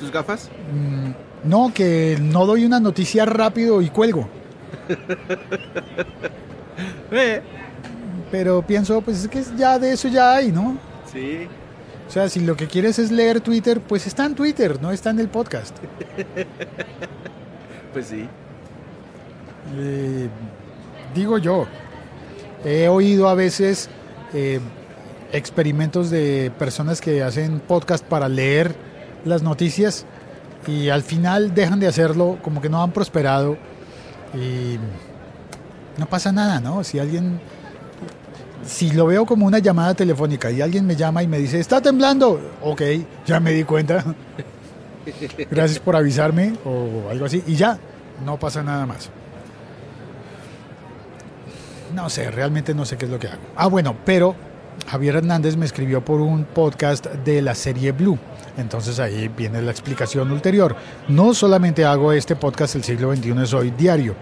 ¿Sus 0.00 0.10
gafas? 0.12 0.50
Mm, 0.72 1.48
No, 1.48 1.72
que 1.74 2.18
no 2.20 2.44
doy 2.46 2.64
una 2.64 2.80
noticia 2.80 3.24
rápido 3.24 3.80
y 3.82 3.88
cuelgo. 3.90 4.28
Eh, 7.10 7.40
Pero 8.30 8.60
pienso, 8.62 9.00
pues 9.00 9.22
es 9.22 9.28
que 9.28 9.42
ya 9.56 9.78
de 9.78 9.92
eso 9.92 10.08
ya 10.08 10.34
hay, 10.34 10.52
¿no? 10.52 10.76
Sí. 11.10 11.46
O 12.06 12.10
sea, 12.10 12.28
si 12.28 12.40
lo 12.40 12.56
que 12.56 12.66
quieres 12.66 12.98
es 12.98 13.10
leer 13.10 13.40
Twitter, 13.40 13.80
pues 13.80 14.06
está 14.06 14.26
en 14.26 14.34
Twitter, 14.34 14.80
no 14.82 14.90
está 14.92 15.10
en 15.10 15.20
el 15.20 15.28
podcast. 15.28 15.76
Pues 17.92 18.08
sí. 18.08 18.28
Eh, 19.74 20.28
digo 21.14 21.38
yo, 21.38 21.66
he 22.64 22.88
oído 22.88 23.28
a 23.28 23.34
veces 23.34 23.88
eh, 24.34 24.60
experimentos 25.32 26.10
de 26.10 26.52
personas 26.58 27.00
que 27.00 27.22
hacen 27.22 27.60
podcast 27.60 28.04
para 28.04 28.28
leer 28.28 28.74
las 29.24 29.42
noticias 29.42 30.06
y 30.66 30.88
al 30.88 31.02
final 31.02 31.54
dejan 31.54 31.80
de 31.80 31.86
hacerlo, 31.86 32.38
como 32.42 32.60
que 32.60 32.68
no 32.68 32.82
han 32.82 32.92
prosperado 32.92 33.56
y 34.34 34.78
no 35.98 36.06
pasa 36.06 36.32
nada, 36.32 36.60
¿no? 36.60 36.82
Si 36.84 36.98
alguien, 36.98 37.40
si 38.64 38.90
lo 38.90 39.06
veo 39.06 39.26
como 39.26 39.46
una 39.46 39.58
llamada 39.58 39.94
telefónica 39.94 40.50
y 40.50 40.60
alguien 40.60 40.86
me 40.86 40.96
llama 40.96 41.22
y 41.22 41.28
me 41.28 41.38
dice, 41.38 41.60
está 41.60 41.80
temblando, 41.80 42.40
ok, 42.62 42.82
ya 43.24 43.40
me 43.40 43.52
di 43.52 43.64
cuenta, 43.64 44.04
gracias 45.50 45.78
por 45.78 45.96
avisarme 45.96 46.54
o 46.64 47.10
algo 47.10 47.26
así 47.26 47.42
y 47.46 47.54
ya, 47.54 47.78
no 48.24 48.38
pasa 48.38 48.62
nada 48.62 48.86
más. 48.86 49.10
No 51.94 52.10
sé, 52.10 52.30
realmente 52.30 52.74
no 52.74 52.84
sé 52.84 52.96
qué 52.96 53.04
es 53.06 53.10
lo 53.10 53.18
que 53.18 53.28
hago. 53.28 53.40
Ah, 53.56 53.66
bueno, 53.68 53.96
pero 54.04 54.34
Javier 54.88 55.16
Hernández 55.16 55.56
me 55.56 55.64
escribió 55.66 56.04
por 56.04 56.20
un 56.20 56.44
podcast 56.44 57.06
de 57.06 57.42
la 57.42 57.54
serie 57.54 57.92
Blue. 57.92 58.18
Entonces 58.58 58.98
ahí 59.00 59.28
viene 59.28 59.60
la 59.62 59.70
explicación 59.70 60.30
ulterior. 60.32 60.74
No 61.08 61.34
solamente 61.34 61.84
hago 61.84 62.12
este 62.12 62.36
podcast 62.36 62.74
El 62.74 62.84
siglo 62.84 63.14
XXI 63.14 63.46
soy 63.46 63.70
diario. 63.70 64.14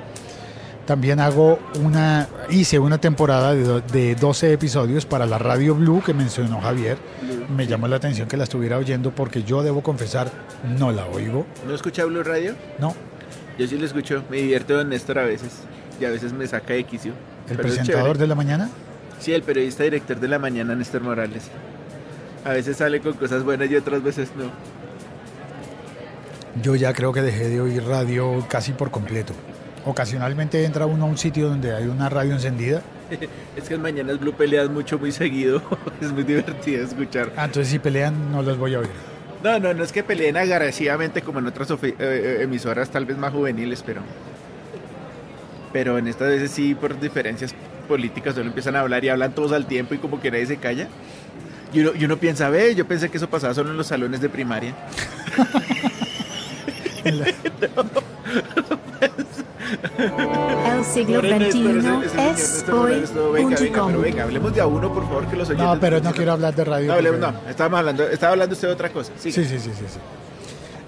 También 0.87 1.19
hago 1.19 1.59
una, 1.83 2.29
hice 2.51 2.79
una 2.79 2.99
temporada 2.99 3.55
de, 3.55 3.65
do- 3.65 3.81
de 3.81 4.15
12 4.17 4.53
episodios 4.53 5.07
para 5.07 5.25
la 5.25 5.39
radio 5.39 5.75
Blue 5.75 6.03
que 6.05 6.13
mencionó 6.13 6.61
Javier. 6.61 6.99
Me 7.57 7.67
llamó 7.67 7.89
la 7.89 7.97
atención 7.97 8.29
que 8.29 8.37
la 8.37 8.45
estuviera 8.45 8.77
oyendo 8.77 9.11
porque 9.11 9.43
yo 9.45 9.63
debo 9.63 9.83
confesar, 9.83 10.31
no 10.79 10.93
la 10.93 11.07
oigo. 11.07 11.47
¿No 11.67 11.75
escucha 11.75 12.05
Blue 12.05 12.23
Radio? 12.23 12.55
No, 12.79 12.95
Yo 13.59 13.67
sí 13.67 13.79
lo 13.79 13.87
escucho. 13.87 14.25
Me 14.29 14.37
divierto 14.39 14.75
Don 14.77 14.91
Néstor 14.91 15.19
a 15.21 15.25
veces. 15.25 15.53
Y 15.99 16.05
a 16.05 16.11
veces 16.11 16.35
me 16.35 16.47
saca 16.47 16.75
de 16.75 16.85
quicio. 16.85 17.13
El 17.49 17.57
presentador 17.57 18.19
de 18.19 18.27
la 18.27 18.35
mañana. 18.35 18.71
Sí, 19.21 19.33
el 19.33 19.43
periodista 19.43 19.85
director 19.85 20.19
de 20.19 20.29
la 20.29 20.39
mañana, 20.39 20.75
Néstor 20.75 21.03
Morales. 21.03 21.51
A 22.45 22.51
veces 22.51 22.77
sale 22.77 23.01
con 23.01 23.15
cosas 23.15 23.43
buenas 23.43 23.71
y 23.71 23.77
otras 23.77 24.03
veces 24.03 24.31
no. 24.37 24.51
Yo 26.63 26.77
ya 26.77 26.93
creo 26.93 27.13
que 27.13 27.23
dejé 27.23 27.49
de 27.49 27.61
oír 27.61 27.83
radio 27.85 28.45
casi 28.49 28.73
por 28.73 28.91
completo. 28.91 29.33
Ocasionalmente 29.87 30.65
entra 30.65 30.87
uno 30.87 31.05
a 31.05 31.09
un 31.09 31.19
sitio 31.19 31.49
donde 31.49 31.75
hay 31.75 31.87
una 31.87 32.09
radio 32.09 32.33
encendida. 32.33 32.83
Es 33.57 33.69
que 33.69 33.75
en 33.75 33.83
Mañanas 33.83 34.19
Blue 34.19 34.33
peleas 34.33 34.69
mucho, 34.69 34.99
muy 34.99 35.13
seguido. 35.13 35.63
es 36.01 36.13
muy 36.13 36.25
divertido 36.25 36.85
escuchar. 36.85 37.33
Ah, 37.37 37.45
entonces 37.45 37.71
si 37.71 37.79
pelean 37.79 38.33
no 38.33 38.43
los 38.43 38.59
voy 38.59 38.75
a 38.75 38.81
oír. 38.81 38.91
No, 39.43 39.59
no, 39.59 39.75
no 39.75 39.85
es 39.85 39.93
que 39.93 40.03
peleen 40.03 40.37
agresivamente 40.37 41.21
como 41.21 41.39
en 41.39 41.47
otras 41.47 41.71
eh, 41.71 41.95
eh, 41.99 42.39
emisoras 42.41 42.89
tal 42.89 43.05
vez 43.05 43.19
más 43.19 43.33
juveniles, 43.33 43.83
pero... 43.85 44.01
Pero 45.75 45.99
en 45.99 46.07
estas 46.07 46.29
veces 46.29 46.53
sí, 46.53 46.77
por 46.77 46.99
diferencias 47.01 47.53
políticas, 47.89 48.37
solo 48.37 48.47
empiezan 48.47 48.77
a 48.77 48.81
hablar 48.81 49.05
y 49.05 49.09
hablan 49.09 49.35
todos 49.35 49.51
al 49.51 49.67
tiempo 49.67 49.93
y 49.95 49.99
como 49.99 50.21
que 50.21 50.31
nadie 50.31 50.47
se 50.47 50.57
calla. 50.57 50.87
Y 51.73 51.81
uno, 51.81 51.91
y 51.99 52.05
uno 52.05 52.17
piensa, 52.17 52.49
ve, 52.49 52.77
yo 52.77 52.87
pensé 52.87 53.11
que 53.11 53.17
eso 53.17 53.29
pasaba 53.29 53.55
solo 53.55 53.73
en 53.73 53.77
los 53.77 53.89
salones 53.89 54.21
de 54.21 54.29
primaria. 54.29 54.73
El 57.05 57.25
siglo 60.85 61.21
XXI 61.21 62.31
es 62.31 62.65
hoy.com. 62.69 64.01
venga, 64.01 64.23
hablemos 64.23 64.55
de 64.55 64.61
a 64.61 64.67
uno, 64.67 64.95
por 64.95 65.03
favor, 65.09 65.27
que 65.27 65.35
los 65.37 65.49
oyentes... 65.49 65.67
No, 65.67 65.79
pero 65.81 66.01
no 66.01 66.13
quiero 66.13 66.33
hablar 66.33 66.55
de 66.55 66.65
radio. 66.65 66.87
No, 66.87 66.93
hablemos, 66.95 67.19
porque- 67.21 67.37
no, 67.45 67.51
estábamos 67.51 67.79
hablando, 67.81 68.09
estaba 68.09 68.33
hablando 68.33 68.55
usted 68.55 68.69
de 68.69 68.75
otra 68.75 68.91
cosa. 68.91 69.11
Sí. 69.19 69.33
Sí, 69.33 69.45
sí, 69.45 69.59
sí, 69.59 69.71
sí. 69.75 69.85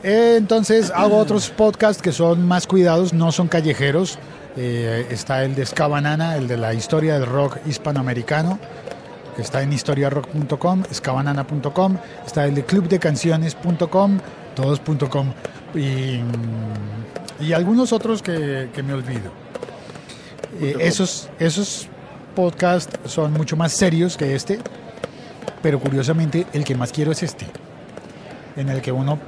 entonces 0.05 0.93
hago 0.95 1.19
otros 1.19 1.51
podcasts 1.51 2.01
que 2.01 2.13
son 2.13 2.47
más 2.47 2.69
cuidados, 2.69 3.13
no 3.13 3.33
son 3.33 3.49
callejeros. 3.49 4.19
Eh, 4.57 5.07
está 5.11 5.45
el 5.45 5.55
de 5.55 5.63
Escabanana, 5.63 6.37
el 6.37 6.49
de 6.49 6.57
la 6.57 6.73
historia 6.73 7.19
del 7.19 7.27
rock 7.27 7.59
hispanoamericano. 7.67 8.59
que 9.35 9.43
Está 9.43 9.63
en 9.63 9.73
historiarock.com, 9.73 10.85
escabanana.com. 10.91 11.97
Está 12.27 12.47
el 12.47 12.55
de 12.55 12.65
clubdecanciones.com, 12.65 14.19
todos.com. 14.55 15.33
Y, 15.75 16.19
mm, 16.19 17.45
y 17.45 17.53
algunos 17.53 17.93
otros 17.93 18.23
que, 18.23 18.71
que 18.73 18.83
me 18.83 18.95
olvido. 18.95 19.31
Eh, 20.61 20.77
esos, 20.81 21.29
esos 21.39 21.89
podcasts 22.35 22.99
son 23.11 23.33
mucho 23.33 23.57
más 23.57 23.73
serios 23.73 24.17
que 24.17 24.35
este, 24.35 24.59
pero 25.63 25.79
curiosamente 25.81 26.47
el 26.53 26.65
que 26.65 26.75
más 26.75 26.93
quiero 26.93 27.13
es 27.13 27.23
este, 27.23 27.47
en 28.57 28.69
el 28.69 28.81
que 28.81 28.93
uno, 28.93 29.19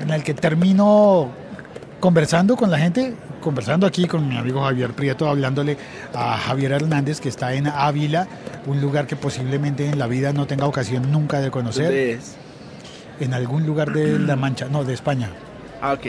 en 0.00 0.10
el 0.10 0.24
que 0.24 0.34
termino 0.34 1.30
conversando 2.00 2.56
con 2.56 2.70
la 2.70 2.78
gente, 2.78 3.14
conversando 3.42 3.86
aquí 3.86 4.06
con 4.06 4.26
mi 4.26 4.38
amigo 4.38 4.62
Javier 4.62 4.94
Prieto, 4.94 5.28
hablándole 5.28 5.76
a 6.14 6.38
Javier 6.38 6.72
Hernández, 6.72 7.20
que 7.20 7.28
está 7.28 7.52
en 7.52 7.66
Ávila, 7.66 8.26
un 8.66 8.80
lugar 8.80 9.06
que 9.06 9.16
posiblemente 9.16 9.86
en 9.86 9.98
la 9.98 10.06
vida 10.06 10.32
no 10.32 10.46
tenga 10.46 10.64
ocasión 10.66 11.12
nunca 11.12 11.40
de 11.40 11.50
conocer, 11.50 11.84
¿Dónde 11.84 12.12
es? 12.12 12.36
en 13.20 13.34
algún 13.34 13.66
lugar 13.66 13.92
de 13.92 14.18
La 14.18 14.36
Mancha, 14.36 14.68
no, 14.70 14.84
de 14.84 14.94
España. 14.94 15.28
Ah, 15.82 15.92
ok. 15.92 16.06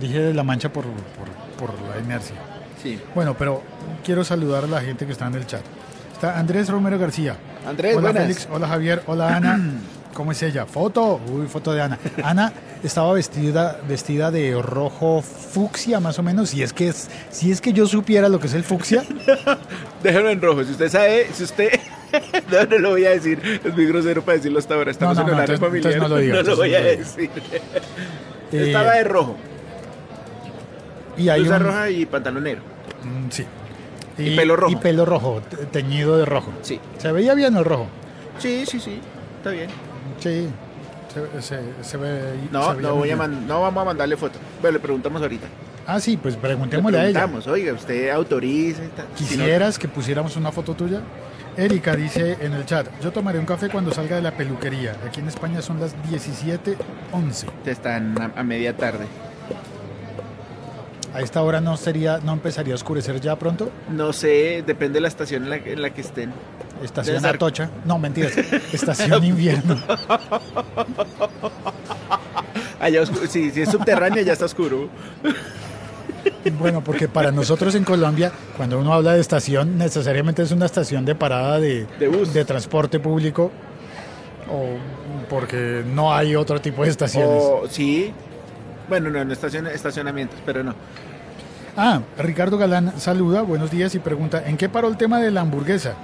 Dije 0.00 0.18
de 0.18 0.34
La 0.34 0.42
Mancha 0.42 0.72
por, 0.72 0.84
por, 0.84 1.28
por 1.68 1.78
la 1.88 2.02
inercia. 2.02 2.36
Sí. 2.82 2.98
Bueno, 3.14 3.36
pero 3.38 3.62
quiero 4.04 4.24
saludar 4.24 4.64
a 4.64 4.66
la 4.66 4.80
gente 4.80 5.06
que 5.06 5.12
está 5.12 5.28
en 5.28 5.34
el 5.34 5.46
chat. 5.46 5.62
Está 6.12 6.38
Andrés 6.38 6.68
Romero 6.68 6.98
García. 6.98 7.36
Andrés, 7.66 7.96
hola 7.96 8.10
buenas. 8.10 8.22
Félix, 8.22 8.48
hola 8.50 8.66
Javier, 8.68 9.02
hola 9.06 9.36
Ana. 9.36 9.60
¿Cómo 10.14 10.32
es 10.32 10.42
ella? 10.42 10.66
Foto, 10.66 11.20
uy, 11.32 11.46
foto 11.46 11.72
de 11.72 11.82
Ana. 11.82 11.98
Ana 12.22 12.52
estaba 12.82 13.12
vestida, 13.12 13.80
vestida 13.88 14.30
de 14.30 14.60
rojo 14.60 15.22
fucsia 15.22 16.00
más 16.00 16.18
o 16.18 16.22
menos. 16.22 16.50
Si 16.50 16.62
es 16.62 16.72
que 16.72 16.88
es, 16.88 17.08
si 17.30 17.50
es 17.52 17.60
que 17.60 17.72
yo 17.72 17.86
supiera 17.86 18.28
lo 18.28 18.40
que 18.40 18.46
es 18.48 18.54
el 18.54 18.64
fucsia, 18.64 19.04
Déjalo 20.02 20.30
en 20.30 20.40
rojo. 20.42 20.64
Si 20.64 20.72
usted 20.72 20.88
sabe, 20.88 21.28
si 21.32 21.44
usted. 21.44 21.70
no, 22.50 22.64
no 22.66 22.78
lo 22.78 22.90
voy 22.90 23.04
a 23.06 23.10
decir. 23.10 23.60
Es 23.64 23.72
muy 23.74 23.86
grosero 23.86 24.22
para 24.22 24.36
decirlo 24.36 24.58
hasta 24.58 24.74
ahora. 24.74 24.90
Estamos 24.90 25.16
No, 25.16 25.22
no, 25.22 25.28
en 25.28 25.36
no, 25.36 25.42
horario 25.42 25.54
entonces- 25.54 25.98
familiar. 26.00 26.42
no 26.42 26.42
lo 26.42 26.50
No 26.50 26.56
voy 26.56 26.74
a 26.74 26.80
no 26.80 26.86
decir. 26.86 27.30
Eh, 28.52 28.66
Estaba 28.66 28.92
de 28.94 29.04
rojo. 29.04 29.36
y 31.16 31.28
hay 31.28 31.40
un- 31.42 31.60
roja 31.60 31.90
y 31.90 32.06
pantalón 32.06 32.44
negro. 32.44 32.62
mm, 33.04 33.30
sí. 33.30 33.44
Y 34.18 34.36
pelo 34.36 34.56
rojo. 34.56 34.72
Y 34.72 34.76
pelo 34.76 35.04
rojo, 35.06 35.40
te- 35.48 35.56
teñido 35.66 36.18
de 36.18 36.24
rojo. 36.26 36.52
Sí. 36.62 36.78
Se 36.98 37.10
veía 37.12 37.34
bien 37.34 37.56
el 37.56 37.64
rojo. 37.64 37.86
Sí, 38.38 38.64
sí, 38.66 38.78
sí. 38.78 38.98
Está 39.38 39.50
bien. 39.50 39.68
Sí. 40.20 40.48
Se, 41.12 41.42
se- 41.42 41.60
se 41.82 41.96
ve. 41.96 42.20
No, 42.50 42.74
no, 42.74 42.94
voy 42.96 43.10
a 43.10 43.16
man- 43.16 43.46
no 43.46 43.60
vamos 43.60 43.82
a 43.82 43.84
mandarle 43.84 44.16
foto. 44.16 44.38
Bueno, 44.60 44.78
le 44.78 44.80
preguntamos 44.82 45.20
ahorita. 45.20 45.46
Ah, 45.86 45.98
sí, 46.00 46.16
pues 46.16 46.34
Le 46.34 46.40
preguntémosle 46.40 46.98
a 46.98 47.02
ella. 47.06 47.12
preguntamos, 47.20 47.46
oiga, 47.48 47.72
usted 47.72 48.08
autoriza 48.10 48.82
tal. 48.96 49.06
Si 49.16 49.24
no- 49.36 49.44
¿Quisieras 49.44 49.78
que 49.78 49.88
pusiéramos 49.88 50.36
una 50.36 50.50
foto 50.52 50.74
tuya? 50.74 51.00
Erika 51.56 51.94
dice 51.94 52.38
en 52.40 52.54
el 52.54 52.64
chat, 52.64 52.86
yo 53.02 53.12
tomaré 53.12 53.38
un 53.38 53.44
café 53.44 53.68
cuando 53.68 53.92
salga 53.92 54.16
de 54.16 54.22
la 54.22 54.30
peluquería. 54.30 54.96
Aquí 55.06 55.20
en 55.20 55.28
España 55.28 55.60
son 55.60 55.80
las 55.80 55.94
17.11. 56.10 57.46
están 57.66 58.14
a, 58.20 58.40
a 58.40 58.42
media 58.42 58.74
tarde. 58.74 59.04
A 61.14 61.20
esta 61.20 61.42
hora 61.42 61.60
no 61.60 61.76
sería, 61.76 62.20
no 62.24 62.32
empezaría 62.32 62.72
a 62.72 62.76
oscurecer 62.76 63.20
ya 63.20 63.36
pronto. 63.38 63.70
No 63.90 64.14
sé, 64.14 64.64
depende 64.66 64.94
de 64.94 65.00
la 65.02 65.08
estación 65.08 65.42
en 65.44 65.50
la, 65.50 65.56
en 65.56 65.82
la 65.82 65.90
que 65.90 66.00
estén. 66.00 66.32
Estación 66.84 67.20
ser- 67.20 67.34
Atocha. 67.36 67.70
No, 67.84 67.98
mentiras. 67.98 68.36
Estación 68.72 69.24
invierno. 69.24 69.76
Allá 72.80 73.04
sí, 73.28 73.50
si 73.50 73.62
es 73.62 73.70
subterránea 73.70 74.22
ya 74.22 74.32
está 74.32 74.44
oscuro. 74.46 74.88
Bueno, 76.58 76.82
porque 76.82 77.08
para 77.08 77.30
nosotros 77.32 77.74
en 77.74 77.84
Colombia, 77.84 78.32
cuando 78.56 78.78
uno 78.78 78.92
habla 78.92 79.14
de 79.14 79.20
estación, 79.20 79.78
necesariamente 79.78 80.42
es 80.42 80.50
una 80.52 80.66
estación 80.66 81.04
de 81.04 81.14
parada 81.14 81.58
de, 81.60 81.86
De 81.98 82.08
bus. 82.08 82.30
transporte 82.46 82.98
público 83.00 83.50
o 84.50 84.76
porque 85.30 85.84
no 85.94 86.12
hay 86.14 86.34
otro 86.36 86.60
tipo 86.60 86.82
de 86.84 86.90
estaciones. 86.90 87.42
O 87.42 87.62
sí. 87.68 88.12
Bueno, 88.88 89.10
no, 89.10 89.24
no 89.24 89.32
estacion- 89.32 89.68
estacionamientos, 89.68 90.38
pero 90.44 90.62
no. 90.64 90.74
Ah, 91.76 92.00
Ricardo 92.18 92.58
Galán 92.58 92.92
saluda, 92.98 93.42
buenos 93.42 93.70
días 93.70 93.94
y 93.94 93.98
pregunta, 93.98 94.42
¿en 94.46 94.56
qué 94.56 94.68
paró 94.68 94.88
el 94.88 94.96
tema 94.96 95.20
de 95.20 95.30
la 95.30 95.40
hamburguesa? 95.40 95.94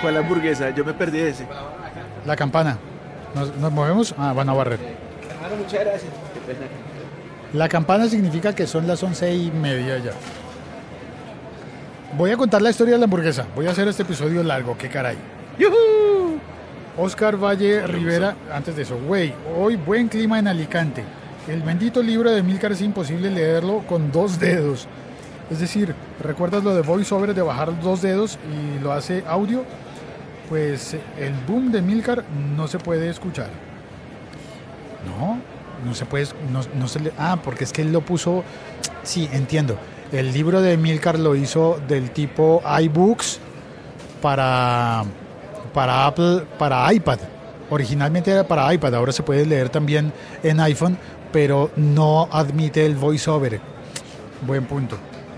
¿Cuál 0.00 0.16
hamburguesa? 0.16 0.70
Yo 0.70 0.84
me 0.84 0.94
perdí 0.94 1.18
de 1.18 1.30
ese. 1.30 1.46
La 2.24 2.36
campana. 2.36 2.78
¿Nos, 3.34 3.54
nos 3.56 3.72
movemos? 3.72 4.14
Ah, 4.16 4.32
van 4.32 4.48
a 4.48 4.52
barrer. 4.52 4.78
Muchas 5.58 5.80
gracias. 5.80 6.12
La 7.52 7.68
campana 7.68 8.08
significa 8.08 8.54
que 8.54 8.66
son 8.66 8.86
las 8.86 9.02
once 9.02 9.34
y 9.34 9.50
media 9.50 9.98
ya. 9.98 10.12
Voy 12.16 12.30
a 12.30 12.36
contar 12.36 12.62
la 12.62 12.70
historia 12.70 12.94
de 12.94 12.98
la 12.98 13.04
hamburguesa. 13.04 13.46
Voy 13.54 13.66
a 13.66 13.70
hacer 13.70 13.88
este 13.88 14.02
episodio 14.02 14.42
largo, 14.42 14.76
qué 14.76 14.88
caray. 14.88 15.16
¡Yujú! 15.58 16.38
Oscar 16.96 17.36
Valle 17.36 17.86
Rivera, 17.86 18.34
antes 18.52 18.74
de 18.74 18.82
eso, 18.82 18.98
güey, 18.98 19.32
hoy 19.56 19.76
buen 19.76 20.08
clima 20.08 20.38
en 20.38 20.48
Alicante. 20.48 21.04
El 21.46 21.62
bendito 21.62 22.02
libro 22.02 22.30
de 22.30 22.42
Milcar 22.42 22.72
es 22.72 22.82
imposible 22.82 23.30
leerlo 23.30 23.84
con 23.86 24.10
dos 24.10 24.38
dedos. 24.40 24.88
Es 25.50 25.60
decir, 25.60 25.94
¿recuerdas 26.22 26.64
lo 26.64 26.74
de 26.74 26.82
VoiceOver 26.82 27.34
de 27.34 27.42
bajar 27.42 27.80
dos 27.80 28.02
dedos 28.02 28.38
y 28.52 28.82
lo 28.82 28.92
hace 28.92 29.22
audio? 29.26 29.64
Pues 30.48 30.96
el 31.18 31.34
boom 31.46 31.70
de 31.70 31.82
Milcar 31.82 32.24
no 32.56 32.68
se 32.68 32.78
puede 32.78 33.10
escuchar. 33.10 33.48
No, 35.06 35.38
no 35.84 35.94
se 35.94 36.06
puede, 36.06 36.26
no, 36.52 36.60
no 36.78 36.88
se 36.88 37.00
le, 37.00 37.12
ah, 37.18 37.38
porque 37.42 37.64
es 37.64 37.72
que 37.72 37.82
él 37.82 37.92
lo 37.92 38.00
puso, 38.00 38.44
sí, 39.02 39.28
entiendo. 39.32 39.76
El 40.10 40.32
libro 40.32 40.62
de 40.62 40.76
Milcar 40.76 41.18
lo 41.18 41.36
hizo 41.36 41.78
del 41.86 42.10
tipo 42.10 42.62
iBooks 42.80 43.40
para, 44.22 45.04
para 45.74 46.06
Apple, 46.06 46.44
para 46.58 46.92
iPad. 46.92 47.18
Originalmente 47.70 48.30
era 48.30 48.48
para 48.48 48.72
iPad, 48.72 48.94
ahora 48.94 49.12
se 49.12 49.22
puede 49.22 49.44
leer 49.44 49.68
también 49.68 50.12
en 50.42 50.60
iPhone, 50.60 50.96
pero 51.30 51.70
no 51.76 52.28
admite 52.32 52.86
el 52.86 52.94
voiceover. 52.94 53.60
Buen 54.46 54.64
punto. 54.64 54.96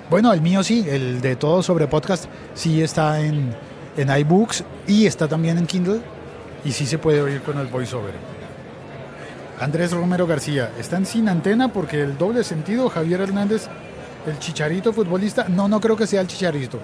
Bueno, 0.08 0.32
el 0.32 0.40
mío 0.40 0.62
sí, 0.62 0.86
el 0.88 1.20
de 1.20 1.36
todo 1.36 1.62
sobre 1.62 1.88
podcast, 1.88 2.26
sí 2.54 2.82
está 2.82 3.20
en, 3.20 3.54
en 4.00 4.16
iBooks 4.18 4.64
y 4.86 5.06
está 5.06 5.28
también 5.28 5.58
en 5.58 5.66
Kindle 5.66 6.00
y 6.64 6.72
sí 6.72 6.86
se 6.86 6.98
puede 6.98 7.20
oír 7.20 7.42
con 7.42 7.58
el 7.58 7.66
voiceover. 7.66 8.14
Andrés 9.60 9.92
Romero 9.92 10.26
García, 10.26 10.70
están 10.78 11.04
sin 11.04 11.28
antena 11.28 11.72
porque 11.72 12.00
el 12.02 12.16
doble 12.16 12.44
sentido, 12.44 12.88
Javier 12.88 13.20
Hernández, 13.20 13.68
el 14.26 14.38
chicharito 14.38 14.92
futbolista, 14.92 15.46
no, 15.48 15.68
no 15.68 15.80
creo 15.80 15.96
que 15.96 16.06
sea 16.06 16.22
el 16.22 16.26
chicharito. 16.26 16.78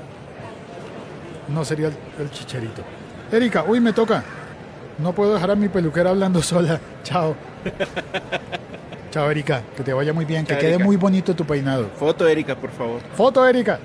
No 1.48 1.64
sería 1.64 1.88
el, 1.88 1.94
el 2.18 2.30
chicharito. 2.30 2.82
Erika, 3.32 3.64
uy, 3.66 3.80
me 3.80 3.92
toca. 3.92 4.22
No 4.98 5.12
puedo 5.14 5.34
dejar 5.34 5.50
a 5.52 5.54
mi 5.54 5.68
peluquera 5.68 6.10
hablando 6.10 6.42
sola. 6.42 6.78
Chao. 7.02 7.34
Chao, 9.10 9.30
Erika. 9.30 9.62
Que 9.76 9.82
te 9.82 9.92
vaya 9.92 10.12
muy 10.12 10.24
bien. 10.24 10.44
Que 10.44 10.56
quede 10.58 10.70
Erika. 10.74 10.84
muy 10.84 10.96
bonito 10.96 11.34
tu 11.34 11.44
peinado. 11.44 11.88
Foto, 11.98 12.26
Erika, 12.28 12.54
por 12.56 12.70
favor. 12.70 13.00
Foto, 13.16 13.46
Erika. 13.46 13.78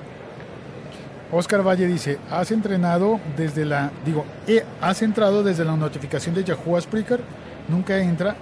Oscar 1.32 1.66
Valle 1.66 1.88
dice, 1.88 2.18
has 2.30 2.52
entrenado 2.52 3.20
desde 3.38 3.64
la, 3.66 3.92
digo, 4.06 4.26
eh, 4.48 4.66
has 4.82 5.02
entrado 5.02 5.44
desde 5.44 5.64
la 5.64 5.76
notificación 5.78 6.36
de 6.36 6.44
Yahoo 6.44 6.76
a 6.76 6.82
Spreaker, 6.82 7.22
nunca 7.70 7.98
entra 7.98 8.36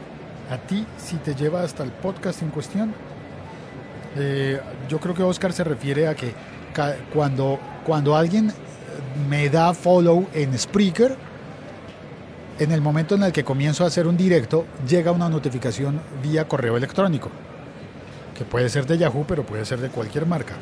a 0.49 0.57
ti 0.57 0.85
si 0.97 1.17
te 1.17 1.35
lleva 1.35 1.61
hasta 1.61 1.83
el 1.83 1.91
podcast 1.91 2.41
en 2.41 2.49
cuestión. 2.49 2.93
Eh, 4.17 4.59
yo 4.87 4.99
creo 4.99 5.13
que 5.13 5.21
Oscar 5.21 5.53
se 5.53 5.63
refiere 5.63 6.07
a 6.07 6.15
que 6.15 6.33
cuando, 7.13 7.59
cuando 7.85 8.15
alguien 8.15 8.51
me 9.29 9.49
da 9.49 9.73
follow 9.73 10.27
en 10.33 10.57
Spreaker, 10.57 11.15
en 12.57 12.71
el 12.71 12.81
momento 12.81 13.15
en 13.15 13.23
el 13.23 13.31
que 13.31 13.43
comienzo 13.43 13.83
a 13.83 13.87
hacer 13.87 14.07
un 14.07 14.17
directo, 14.17 14.65
llega 14.87 15.11
una 15.11 15.29
notificación 15.29 16.01
vía 16.23 16.47
correo 16.47 16.75
electrónico, 16.75 17.29
que 18.35 18.45
puede 18.45 18.67
ser 18.67 18.87
de 18.87 18.97
Yahoo, 18.97 19.25
pero 19.27 19.43
puede 19.45 19.63
ser 19.63 19.79
de 19.79 19.89
cualquier 19.89 20.25
marca. 20.25 20.55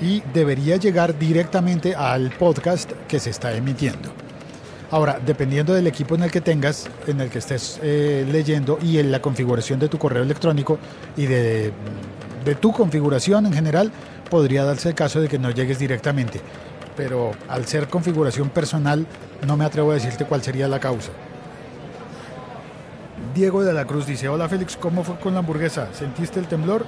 Y 0.00 0.22
debería 0.34 0.76
llegar 0.76 1.18
directamente 1.18 1.94
al 1.94 2.30
podcast 2.30 2.90
que 3.08 3.18
se 3.18 3.30
está 3.30 3.54
emitiendo. 3.54 4.10
Ahora, 4.90 5.18
dependiendo 5.24 5.74
del 5.74 5.86
equipo 5.86 6.14
en 6.14 6.22
el 6.22 6.30
que 6.30 6.40
tengas, 6.40 6.88
en 7.06 7.20
el 7.20 7.28
que 7.28 7.38
estés 7.38 7.80
eh, 7.82 8.24
leyendo 8.30 8.78
y 8.80 8.98
en 8.98 9.10
la 9.10 9.20
configuración 9.20 9.80
de 9.80 9.88
tu 9.88 9.98
correo 9.98 10.22
electrónico 10.22 10.78
y 11.16 11.26
de, 11.26 11.72
de 12.44 12.54
tu 12.54 12.72
configuración 12.72 13.46
en 13.46 13.52
general, 13.52 13.90
podría 14.30 14.64
darse 14.64 14.90
el 14.90 14.94
caso 14.94 15.20
de 15.20 15.28
que 15.28 15.38
no 15.38 15.50
llegues 15.50 15.78
directamente. 15.78 16.40
Pero 16.96 17.32
al 17.48 17.66
ser 17.66 17.88
configuración 17.88 18.48
personal, 18.50 19.06
no 19.46 19.56
me 19.56 19.64
atrevo 19.64 19.90
a 19.90 19.94
decirte 19.94 20.24
cuál 20.24 20.42
sería 20.42 20.68
la 20.68 20.78
causa. 20.78 21.10
Diego 23.34 23.64
de 23.64 23.72
la 23.72 23.84
Cruz 23.84 24.06
dice, 24.06 24.28
hola 24.28 24.48
Félix, 24.48 24.76
¿cómo 24.76 25.02
fue 25.02 25.16
con 25.16 25.34
la 25.34 25.40
hamburguesa? 25.40 25.88
¿Sentiste 25.92 26.38
el 26.38 26.46
temblor? 26.46 26.86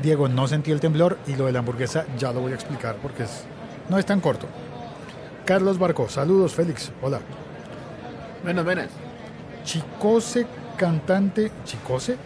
Diego, 0.00 0.28
no 0.28 0.48
sentí 0.48 0.70
el 0.70 0.80
temblor 0.80 1.18
y 1.26 1.36
lo 1.36 1.46
de 1.46 1.52
la 1.52 1.60
hamburguesa 1.60 2.06
ya 2.18 2.32
lo 2.32 2.40
voy 2.40 2.52
a 2.52 2.54
explicar 2.54 2.96
porque 3.02 3.24
es, 3.24 3.44
no 3.88 3.98
es 3.98 4.06
tan 4.06 4.20
corto. 4.20 4.46
Carlos 5.44 5.78
Barco, 5.78 6.08
saludos 6.08 6.54
Félix, 6.54 6.92
hola. 7.02 7.20
Menos, 8.44 8.64
menos. 8.64 8.86
Chicose 9.64 10.46
cantante, 10.76 11.50
Chicose. 11.64 12.16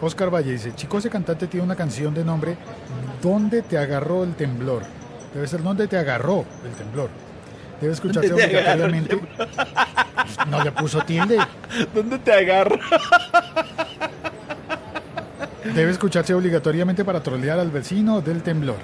Oscar 0.00 0.32
Valle 0.32 0.52
dice, 0.52 0.74
Chicose 0.74 1.10
cantante 1.10 1.48
tiene 1.48 1.64
una 1.64 1.74
canción 1.74 2.14
de 2.14 2.24
nombre 2.24 2.56
¿Dónde 3.20 3.62
te 3.62 3.76
agarró 3.76 4.22
el 4.22 4.34
temblor? 4.34 4.82
Debe 5.34 5.46
ser 5.46 5.62
¿Dónde 5.62 5.88
te 5.88 5.96
agarró 5.96 6.44
el 6.64 6.72
temblor? 6.72 7.10
Debe 7.80 7.92
escucharse 7.92 8.28
¿Dónde 8.28 8.46
te 8.46 8.58
agarró 8.58 8.84
el 8.84 8.94
obligatoriamente. 8.94 9.20
No 10.48 10.62
le 10.62 10.72
puso 10.72 11.00
tilde. 11.02 11.38
¿Dónde 11.94 12.18
te 12.18 12.32
agarro? 12.32 12.78
Debe 15.74 15.90
escucharse 15.90 16.34
obligatoriamente 16.34 17.04
para 17.04 17.22
trolear 17.22 17.58
al 17.58 17.70
vecino 17.70 18.20
del 18.20 18.42
temblor. 18.42 18.76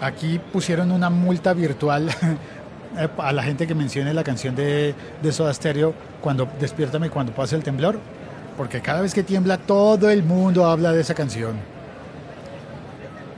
Aquí 0.00 0.40
pusieron 0.52 0.92
una 0.92 1.10
multa 1.10 1.52
virtual 1.52 2.08
eh, 2.98 3.08
a 3.18 3.32
la 3.32 3.42
gente 3.42 3.66
que 3.66 3.74
mencione 3.74 4.14
la 4.14 4.24
canción 4.24 4.54
de, 4.56 4.94
de 5.22 5.32
Soda 5.32 5.52
Stereo 5.52 5.92
cuando 6.20 6.48
despiértame 6.58 7.10
cuando 7.10 7.32
pase 7.32 7.54
el 7.56 7.62
temblor, 7.62 7.98
porque 8.56 8.80
cada 8.80 9.02
vez 9.02 9.12
que 9.12 9.22
tiembla 9.22 9.58
todo 9.58 10.08
el 10.10 10.22
mundo 10.22 10.64
habla 10.64 10.92
de 10.92 11.02
esa 11.02 11.14
canción. 11.14 11.56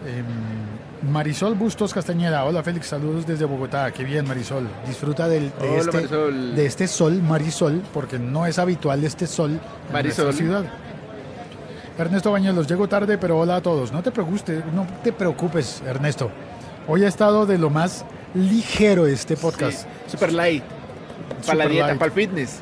Em, 0.07 1.11
Marisol 1.11 1.55
Bustos 1.57 1.93
Castañeda, 1.93 2.45
hola 2.45 2.62
Félix, 2.62 2.87
saludos 2.87 3.27
desde 3.27 3.45
Bogotá, 3.45 3.91
qué 3.91 4.05
bien 4.05 4.27
Marisol, 4.27 4.69
disfruta 4.87 5.27
del, 5.29 5.51
de, 5.61 5.69
Hola, 5.69 5.79
este, 5.81 5.93
Marisol. 5.97 6.55
de 6.55 6.67
este 6.67 6.87
sol 6.87 7.23
Marisol, 7.23 7.83
porque 7.93 8.21
no 8.21 8.47
es 8.47 8.59
habitual 8.61 9.03
este 9.03 9.27
sol 9.27 9.59
en 9.88 9.93
Marisol. 9.93 10.27
nuestra 10.27 10.45
ciudad. 10.47 10.65
Ernesto 11.98 12.33
Bañuelos, 12.33 12.66
llego 12.66 12.88
tarde, 12.88 13.18
pero 13.18 13.38
hola 13.38 13.57
a 13.57 13.61
todos. 13.61 13.92
No 13.92 14.02
te 14.02 14.11
preocupes, 14.11 14.64
no 14.74 14.87
te 15.02 15.12
preocupes, 15.12 15.83
Ernesto. 15.87 16.31
Hoy 16.88 17.05
ha 17.05 17.09
estado 17.09 17.46
de 17.46 17.59
lo 17.59 17.70
más 17.70 18.05
ligero 18.35 19.07
este 19.07 19.37
podcast. 19.37 19.83
Sí, 19.83 20.12
super 20.12 20.33
light. 20.33 20.64
Para 21.46 21.59
la 21.59 21.68
dieta, 21.68 21.94
para 21.94 22.07
el 22.07 22.12
fitness. 22.12 22.61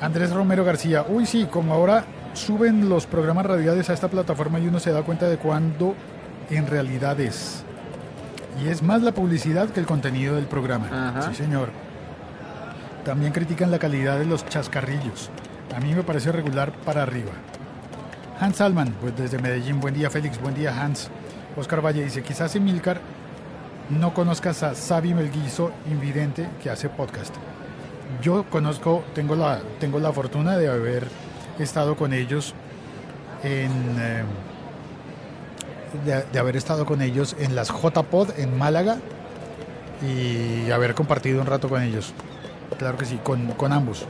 Andrés 0.00 0.32
Romero 0.32 0.64
García, 0.64 1.04
uy 1.08 1.26
sí, 1.26 1.46
como 1.50 1.74
ahora 1.74 2.04
suben 2.34 2.88
los 2.88 3.06
programas 3.06 3.46
radiales 3.46 3.90
a 3.90 3.94
esta 3.94 4.08
plataforma 4.08 4.58
y 4.60 4.68
uno 4.68 4.78
se 4.80 4.92
da 4.92 5.02
cuenta 5.02 5.28
de 5.28 5.36
cuándo 5.36 5.94
en 6.50 6.66
realidad 6.66 7.18
es. 7.20 7.64
Y 8.62 8.68
es 8.68 8.82
más 8.82 9.02
la 9.02 9.12
publicidad 9.12 9.70
que 9.70 9.80
el 9.80 9.86
contenido 9.86 10.36
del 10.36 10.46
programa. 10.46 10.88
Ajá. 10.92 11.30
Sí, 11.30 11.36
señor. 11.36 11.70
También 13.04 13.32
critican 13.32 13.70
la 13.70 13.78
calidad 13.78 14.18
de 14.18 14.26
los 14.26 14.46
chascarrillos. 14.46 15.30
A 15.74 15.80
mí 15.80 15.94
me 15.94 16.02
parece 16.02 16.32
regular 16.32 16.72
para 16.84 17.02
arriba. 17.02 17.30
Hans 18.40 18.56
Salman, 18.56 18.94
pues 19.02 19.14
desde 19.18 19.38
Medellín, 19.38 19.80
buen 19.80 19.92
día 19.92 20.08
Félix, 20.08 20.40
buen 20.40 20.54
día 20.54 20.74
Hans. 20.74 21.10
Oscar 21.58 21.84
Valle 21.84 22.02
dice, 22.02 22.22
quizás 22.22 22.56
Emilcar 22.56 22.98
no 23.90 24.14
conozcas 24.14 24.62
a 24.62 24.74
Sabi 24.74 25.12
Melguizo, 25.12 25.72
invidente, 25.90 26.48
que 26.62 26.70
hace 26.70 26.88
podcast. 26.88 27.34
Yo 28.22 28.44
conozco, 28.48 29.04
tengo 29.14 29.36
la, 29.36 29.60
tengo 29.78 30.00
la 30.00 30.10
fortuna 30.10 30.56
de 30.56 30.68
haber 30.70 31.06
estado 31.58 31.96
con 31.96 32.14
ellos 32.14 32.54
en... 33.42 33.70
eh, 34.00 34.24
de, 36.32 36.38
haber 36.38 36.56
estado 36.56 36.86
con 36.86 37.02
ellos 37.02 37.36
en 37.38 37.54
las 37.54 37.68
JPod 37.68 38.38
en 38.38 38.56
Málaga 38.56 38.96
y 40.00 40.70
haber 40.70 40.94
compartido 40.94 41.42
un 41.42 41.46
rato 41.46 41.68
con 41.68 41.82
ellos. 41.82 42.14
Claro 42.78 42.96
que 42.96 43.04
sí, 43.04 43.20
con, 43.22 43.48
con 43.48 43.70
ambos. 43.74 44.06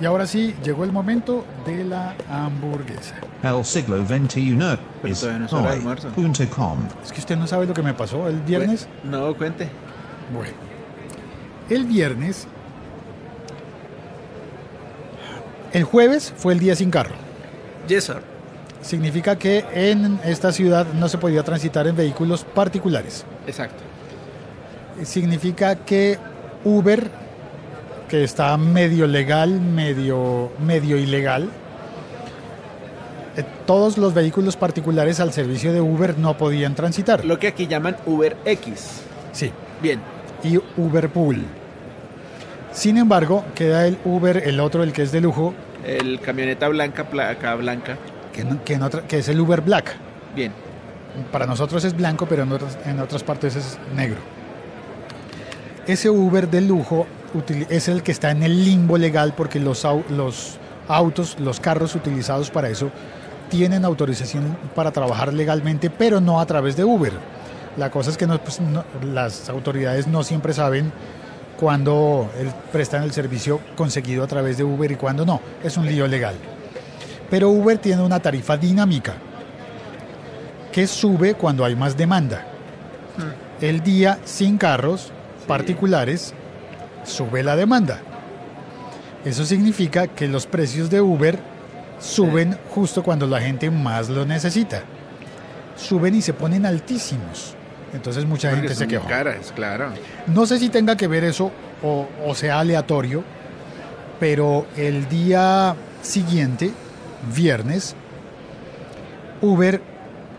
Y 0.00 0.04
ahora 0.04 0.26
sí, 0.26 0.54
llegó 0.62 0.84
el 0.84 0.92
momento 0.92 1.44
de 1.64 1.84
la 1.84 2.14
hamburguesa. 2.28 3.14
El 3.42 3.64
siglo 3.64 4.04
XXI 4.06 4.58
es 5.04 5.22
hoy.com. 5.24 6.78
Es 7.02 7.12
que 7.12 7.20
usted 7.20 7.36
no 7.36 7.46
sabe 7.46 7.66
lo 7.66 7.72
que 7.72 7.82
me 7.82 7.94
pasó 7.94 8.28
el 8.28 8.40
viernes. 8.40 8.88
No, 9.04 9.34
cuente. 9.34 9.68
Bueno, 10.34 10.52
el 11.70 11.84
viernes, 11.84 12.46
el 15.72 15.84
jueves 15.84 16.34
fue 16.36 16.52
el 16.52 16.58
día 16.58 16.76
sin 16.76 16.90
carro. 16.90 17.14
Yes, 17.88 18.04
sir. 18.04 18.36
Significa 18.82 19.36
que 19.36 19.64
en 19.72 20.20
esta 20.24 20.52
ciudad 20.52 20.86
no 20.94 21.08
se 21.08 21.18
podía 21.18 21.42
transitar 21.42 21.86
en 21.86 21.96
vehículos 21.96 22.44
particulares. 22.44 23.24
Exacto. 23.46 23.82
Significa 25.04 25.74
que 25.74 26.18
Uber, 26.64 27.10
que 28.08 28.22
está 28.24 28.56
medio 28.56 29.06
legal, 29.06 29.60
medio, 29.60 30.52
medio 30.64 30.96
ilegal, 30.96 31.50
eh, 33.36 33.44
todos 33.66 33.98
los 33.98 34.14
vehículos 34.14 34.56
particulares 34.56 35.20
al 35.20 35.32
servicio 35.32 35.72
de 35.72 35.80
Uber 35.80 36.18
no 36.18 36.36
podían 36.38 36.74
transitar. 36.74 37.24
Lo 37.24 37.38
que 37.38 37.48
aquí 37.48 37.66
llaman 37.66 37.96
Uber 38.06 38.36
X. 38.44 39.02
Sí, 39.32 39.50
Bien. 39.82 40.00
y 40.42 40.58
Uber 40.76 41.08
Pool. 41.10 41.44
Sin 42.72 42.96
embargo, 42.98 43.44
queda 43.54 43.86
el 43.86 43.98
Uber, 44.04 44.36
el 44.46 44.60
otro, 44.60 44.82
el 44.82 44.92
que 44.92 45.02
es 45.02 45.12
de 45.12 45.20
lujo, 45.20 45.54
El 45.84 46.20
camioneta 46.20 46.68
blanca, 46.68 47.04
placa 47.04 47.54
blanca. 47.54 47.96
que, 48.32 48.44
no- 48.78 48.90
que 49.08 49.18
es 49.18 49.28
el 49.28 49.40
Uber 49.40 49.60
Black. 49.62 49.96
Bien. 50.34 50.52
Para 51.32 51.46
nosotros 51.46 51.82
es 51.84 51.96
blanco, 51.96 52.26
pero 52.26 52.42
en 52.42 52.52
otras, 52.52 52.76
en 52.84 53.00
otras 53.00 53.22
partes 53.22 53.56
es 53.56 53.78
negro. 53.94 54.18
Ese 55.86 56.10
Uber 56.10 56.48
de 56.50 56.60
lujo 56.60 57.06
es 57.68 57.88
el 57.88 58.02
que 58.02 58.12
está 58.12 58.30
en 58.30 58.42
el 58.42 58.64
limbo 58.64 58.98
legal 58.98 59.34
porque 59.36 59.60
los, 59.60 59.84
au- 59.84 60.06
los 60.08 60.58
autos, 60.88 61.36
los 61.40 61.60
carros 61.60 61.94
utilizados 61.94 62.50
para 62.50 62.68
eso, 62.68 62.90
tienen 63.50 63.84
autorización 63.84 64.56
para 64.74 64.90
trabajar 64.90 65.32
legalmente, 65.32 65.90
pero 65.90 66.20
no 66.20 66.40
a 66.40 66.46
través 66.46 66.76
de 66.76 66.84
Uber. 66.84 67.12
La 67.76 67.90
cosa 67.90 68.10
es 68.10 68.16
que 68.16 68.26
no, 68.26 68.38
pues, 68.42 68.60
no- 68.60 68.84
las 69.04 69.48
autoridades 69.48 70.06
no 70.06 70.22
siempre 70.22 70.52
saben 70.52 70.92
cuándo 71.58 72.28
prestan 72.72 73.02
el 73.02 73.12
servicio 73.12 73.60
conseguido 73.76 74.22
a 74.24 74.26
través 74.26 74.56
de 74.58 74.64
Uber 74.64 74.90
y 74.90 74.96
cuándo 74.96 75.24
no. 75.24 75.40
Es 75.62 75.76
un 75.76 75.86
lío 75.86 76.06
legal. 76.06 76.34
Pero 77.30 77.48
Uber 77.50 77.78
tiene 77.78 78.02
una 78.02 78.20
tarifa 78.20 78.56
dinámica 78.56 79.14
que 80.72 80.86
sube 80.86 81.34
cuando 81.34 81.64
hay 81.64 81.74
más 81.74 81.96
demanda. 81.96 82.44
El 83.60 83.82
día 83.82 84.18
sin 84.24 84.58
carros 84.58 85.10
particulares 85.46 86.34
sube 87.06 87.42
la 87.42 87.56
demanda. 87.56 88.00
Eso 89.24 89.44
significa 89.44 90.06
que 90.06 90.28
los 90.28 90.46
precios 90.46 90.90
de 90.90 91.00
Uber 91.00 91.38
suben 91.98 92.56
justo 92.70 93.02
cuando 93.02 93.26
la 93.26 93.40
gente 93.40 93.70
más 93.70 94.08
lo 94.08 94.24
necesita. 94.24 94.82
Suben 95.76 96.14
y 96.14 96.22
se 96.22 96.32
ponen 96.32 96.66
altísimos. 96.66 97.54
Entonces 97.92 98.24
mucha 98.26 98.50
Porque 98.50 98.62
gente 98.68 98.74
se 98.74 98.86
quejó. 98.88 99.08
caras, 99.08 99.52
claro. 99.54 99.90
No 100.26 100.46
sé 100.46 100.58
si 100.58 100.68
tenga 100.68 100.96
que 100.96 101.06
ver 101.06 101.24
eso 101.24 101.50
o, 101.82 102.06
o 102.24 102.34
sea 102.34 102.60
aleatorio, 102.60 103.22
pero 104.20 104.66
el 104.76 105.08
día 105.08 105.74
siguiente, 106.02 106.72
viernes, 107.34 107.94
Uber 109.40 109.80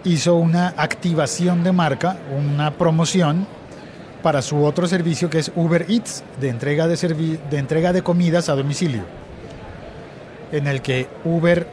hizo 0.04 0.36
una 0.36 0.70
activación 0.78 1.64
de 1.64 1.72
marca, 1.72 2.18
una 2.38 2.72
promoción 2.72 3.48
para 4.24 4.42
su 4.42 4.64
otro 4.64 4.88
servicio 4.88 5.30
que 5.30 5.40
es 5.40 5.52
Uber 5.56 5.86
Eats, 5.90 6.24
de 6.42 6.50
entrega 6.50 6.88
de, 6.88 7.40
de, 7.50 7.58
entrega 7.58 7.94
de 7.94 8.02
comidas 8.02 8.50
a 8.50 8.56
domicilio, 8.56 9.04
en 10.52 10.68
el 10.68 10.82
que 10.82 11.08
Uber 11.26 11.68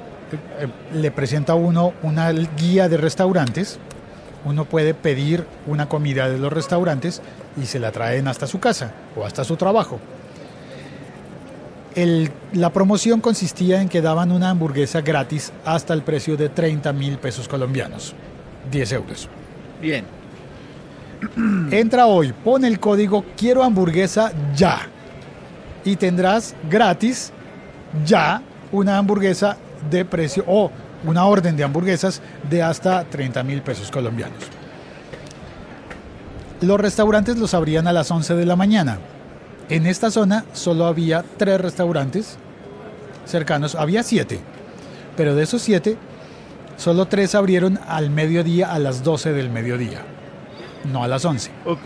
eh, 0.60 0.66
le 0.94 1.10
presenta 1.10 1.52
a 1.52 1.56
uno 1.56 1.92
una 2.02 2.30
guía 2.30 2.88
de 2.88 2.96
restaurantes 2.96 3.78
uno 4.46 4.66
puede 4.66 4.92
pedir 4.92 5.46
una 5.66 5.88
comida 5.88 6.28
de 6.28 6.36
los 6.36 6.52
restaurantes 6.52 7.22
y 7.60 7.64
se 7.64 7.78
la 7.78 7.92
traen 7.92 8.28
hasta 8.28 8.46
su 8.46 8.60
casa 8.60 8.92
o 9.16 9.24
hasta 9.24 9.42
su 9.42 9.56
trabajo. 9.56 9.98
El- 11.94 12.30
la 12.52 12.70
promoción 12.70 13.22
consistía 13.22 13.80
en 13.80 13.88
que 13.88 14.02
daban 14.02 14.32
una 14.32 14.50
hamburguesa 14.50 15.00
gratis 15.00 15.50
hasta 15.64 15.94
el 15.94 16.02
precio 16.02 16.36
de 16.36 16.50
30 16.50 16.92
mil 16.92 17.16
pesos 17.16 17.48
colombianos, 17.48 18.14
10 18.70 18.92
euros. 18.92 19.28
Bien. 19.80 20.04
Entra 21.70 22.06
hoy, 22.06 22.32
pone 22.32 22.68
el 22.68 22.80
código 22.80 23.24
quiero 23.36 23.62
hamburguesa 23.62 24.32
ya 24.54 24.88
y 25.84 25.96
tendrás 25.96 26.54
gratis 26.70 27.32
ya 28.04 28.42
una 28.72 28.98
hamburguesa 28.98 29.56
de 29.90 30.04
precio 30.04 30.44
o 30.46 30.70
una 31.04 31.26
orden 31.26 31.56
de 31.56 31.64
hamburguesas 31.64 32.22
de 32.48 32.62
hasta 32.62 33.04
30 33.04 33.42
mil 33.42 33.62
pesos 33.62 33.90
colombianos. 33.90 34.38
Los 36.60 36.80
restaurantes 36.80 37.36
los 37.36 37.52
abrían 37.52 37.86
a 37.86 37.92
las 37.92 38.10
11 38.10 38.34
de 38.34 38.46
la 38.46 38.56
mañana. 38.56 38.98
En 39.68 39.86
esta 39.86 40.10
zona 40.10 40.44
solo 40.52 40.86
había 40.86 41.24
tres 41.36 41.60
restaurantes 41.60 42.38
cercanos, 43.26 43.74
había 43.74 44.02
siete, 44.02 44.40
pero 45.16 45.34
de 45.34 45.44
esos 45.44 45.62
siete, 45.62 45.96
solo 46.76 47.06
tres 47.06 47.34
abrieron 47.34 47.78
al 47.86 48.10
mediodía 48.10 48.72
a 48.72 48.78
las 48.78 49.02
12 49.02 49.32
del 49.32 49.50
mediodía, 49.50 50.02
no 50.84 51.02
a 51.04 51.08
las 51.08 51.24
11 51.24 51.50
Ok. 51.64 51.80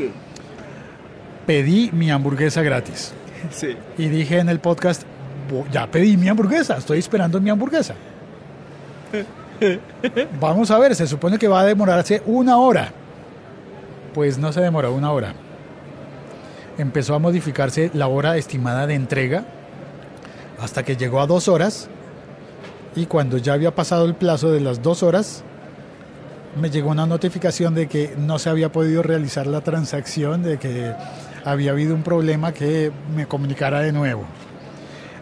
pedí 1.47 1.91
mi 1.93 2.11
hamburguesa 2.11 2.63
gratis. 2.63 3.13
Sí. 3.51 3.77
Y 3.97 4.09
dije 4.09 4.39
en 4.39 4.49
el 4.49 4.59
podcast, 4.61 5.03
"Bo- 5.51 5.65
ya 5.73 5.87
pedí 5.87 6.17
mi 6.17 6.29
hamburguesa, 6.29 6.77
estoy 6.79 6.99
esperando 6.99 7.41
mi 7.41 7.51
hamburguesa. 7.51 7.95
Vamos 10.41 10.71
a 10.71 10.79
ver, 10.79 10.95
se 10.95 11.07
supone 11.07 11.39
que 11.39 11.49
va 11.49 11.61
a 11.61 11.65
demorarse 11.65 12.23
una 12.27 12.59
hora. 12.59 12.93
Pues 14.15 14.39
no 14.39 14.53
se 14.53 14.61
demoró 14.61 14.93
una 14.93 15.11
hora. 15.13 15.35
Empezó 16.77 17.15
a 17.15 17.19
modificarse 17.19 17.91
la 17.95 18.07
hora 18.07 18.37
estimada 18.37 18.87
de 18.87 18.95
entrega 18.95 19.45
hasta 20.61 20.85
que 20.85 20.97
llegó 20.97 21.21
a 21.21 21.27
dos 21.27 21.49
horas. 21.49 21.89
Y 22.95 23.07
cuando 23.07 23.37
ya 23.39 23.53
había 23.55 23.75
pasado 23.75 24.05
el 24.05 24.15
plazo 24.15 24.51
de 24.51 24.61
las 24.61 24.83
dos 24.83 25.03
horas, 25.03 25.43
me 26.59 26.71
llegó 26.71 26.91
una 26.91 27.07
notificación 27.07 27.75
de 27.75 27.89
que 27.89 28.15
no 28.19 28.39
se 28.39 28.51
había 28.51 28.71
podido 28.71 29.03
realizar 29.03 29.47
la 29.47 29.61
transacción, 29.61 30.43
de 30.43 30.59
que 30.59 30.93
había 31.45 31.71
habido 31.71 31.95
un 31.95 32.03
problema 32.03 32.53
que 32.53 32.93
me 33.15 33.27
comunicara 33.27 33.81
de 33.81 33.93
nuevo. 33.93 34.25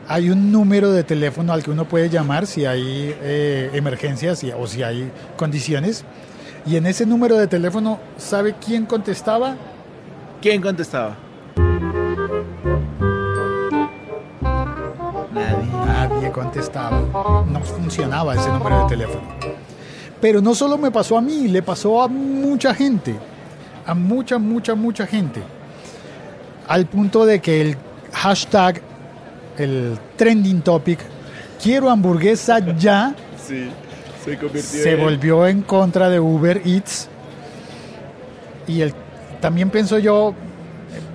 Hay 0.09 0.31
un 0.31 0.53
número 0.53 0.92
de 0.92 1.05
teléfono 1.05 1.53
al 1.53 1.62
que 1.62 1.70
uno 1.70 1.87
puede 1.87 2.09
llamar 2.09 2.46
si 2.46 2.64
hay 2.64 3.14
eh, 3.20 3.70
emergencias 3.75 4.44
o 4.59 4.66
si 4.66 4.83
hay 4.83 5.11
condiciones. 5.37 6.05
Y 6.64 6.77
en 6.77 6.87
ese 6.87 7.07
número 7.07 7.37
de 7.37 7.46
teléfono, 7.46 7.99
¿sabe 8.16 8.55
quién 8.64 8.87
contestaba? 8.87 9.57
¿Quién 10.40 10.62
contestaba? 10.62 11.16
Nadie. 15.33 15.70
Nadie 15.87 16.31
contestaba. 16.31 17.44
No 17.46 17.61
funcionaba 17.61 18.35
ese 18.35 18.49
número 18.49 18.83
de 18.83 18.88
teléfono. 18.88 19.56
Pero 20.27 20.43
no 20.43 20.57
solo 20.57 20.77
me 20.77 20.91
pasó 20.91 21.17
a 21.17 21.21
mí, 21.21 21.47
le 21.47 21.62
pasó 21.62 22.03
a 22.03 22.09
mucha 22.09 22.75
gente. 22.75 23.15
A 23.87 23.95
mucha, 23.95 24.39
mucha, 24.39 24.75
mucha 24.75 25.07
gente. 25.07 25.41
Al 26.67 26.87
punto 26.87 27.25
de 27.25 27.39
que 27.41 27.61
el 27.61 27.77
hashtag, 28.12 28.81
el 29.57 29.97
trending 30.17 30.62
topic, 30.62 30.99
quiero 31.62 31.89
hamburguesa 31.91 32.59
ya, 32.77 33.15
Sí. 33.47 33.69
Se 34.25 34.37
convirtió 34.37 34.83
se 34.83 34.95
en- 34.95 35.01
volvió 35.01 35.47
en 35.47 35.62
contra 35.62 36.11
de 36.11 36.19
Uber 36.19 36.61
Eats. 36.65 37.07
Y 38.67 38.81
el, 38.81 38.93
también 39.41 39.71
pienso 39.71 39.97
yo, 40.01 40.35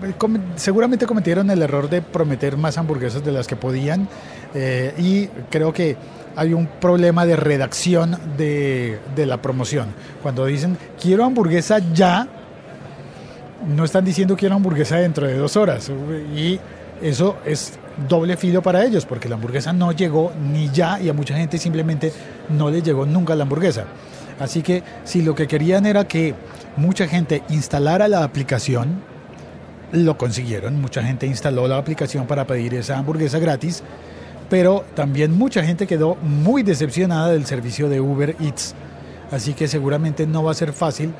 eh, 0.05 0.21
seguramente 0.55 1.05
cometieron 1.05 1.51
el 1.51 1.61
error 1.61 1.89
de 1.89 2.01
prometer 2.01 2.55
más 2.55 2.77
hamburguesas 2.77 3.25
de 3.25 3.33
las 3.33 3.45
que 3.45 3.57
podían. 3.57 4.07
eh, 4.53 4.93
y 4.97 5.27
creo 5.49 5.73
que 5.73 5.97
hay 6.35 6.53
un 6.53 6.67
problema 6.67 7.25
de 7.25 7.35
redacción 7.35 8.17
de, 8.37 8.99
de 9.15 9.25
la 9.25 9.41
promoción. 9.41 9.87
Cuando 10.21 10.45
dicen 10.45 10.77
quiero 10.99 11.25
hamburguesa 11.25 11.79
ya, 11.93 12.27
no 13.67 13.83
están 13.83 14.05
diciendo 14.05 14.35
quiero 14.35 14.55
hamburguesa 14.55 14.97
dentro 14.97 15.27
de 15.27 15.37
dos 15.37 15.55
horas. 15.57 15.91
Y 16.35 16.59
eso 17.01 17.37
es 17.45 17.73
doble 18.07 18.37
filo 18.37 18.61
para 18.61 18.83
ellos, 18.85 19.05
porque 19.05 19.27
la 19.27 19.35
hamburguesa 19.35 19.73
no 19.73 19.91
llegó 19.91 20.31
ni 20.51 20.69
ya 20.69 20.99
y 20.99 21.09
a 21.09 21.13
mucha 21.13 21.35
gente 21.35 21.57
simplemente 21.57 22.13
no 22.49 22.69
le 22.69 22.81
llegó 22.81 23.05
nunca 23.05 23.35
la 23.35 23.43
hamburguesa. 23.43 23.85
Así 24.39 24.61
que 24.61 24.83
si 25.03 25.21
lo 25.21 25.35
que 25.35 25.47
querían 25.47 25.85
era 25.85 26.07
que 26.07 26.33
mucha 26.77 27.07
gente 27.07 27.43
instalara 27.49 28.07
la 28.07 28.23
aplicación, 28.23 29.01
lo 29.91 30.17
consiguieron. 30.17 30.81
Mucha 30.81 31.03
gente 31.03 31.27
instaló 31.27 31.67
la 31.67 31.77
aplicación 31.77 32.25
para 32.25 32.47
pedir 32.47 32.73
esa 32.75 32.97
hamburguesa 32.97 33.39
gratis, 33.39 33.83
pero 34.51 34.83
también 34.95 35.37
mucha 35.37 35.63
gente 35.63 35.87
quedó 35.87 36.15
muy 36.15 36.61
decepcionada 36.61 37.31
del 37.31 37.45
servicio 37.45 37.87
de 37.87 38.01
Uber 38.01 38.35
Eats. 38.41 38.75
Así 39.31 39.53
que 39.53 39.65
seguramente 39.69 40.27
no 40.27 40.43
va 40.43 40.51
a 40.51 40.55
ser 40.55 40.73
fácil 40.73 41.13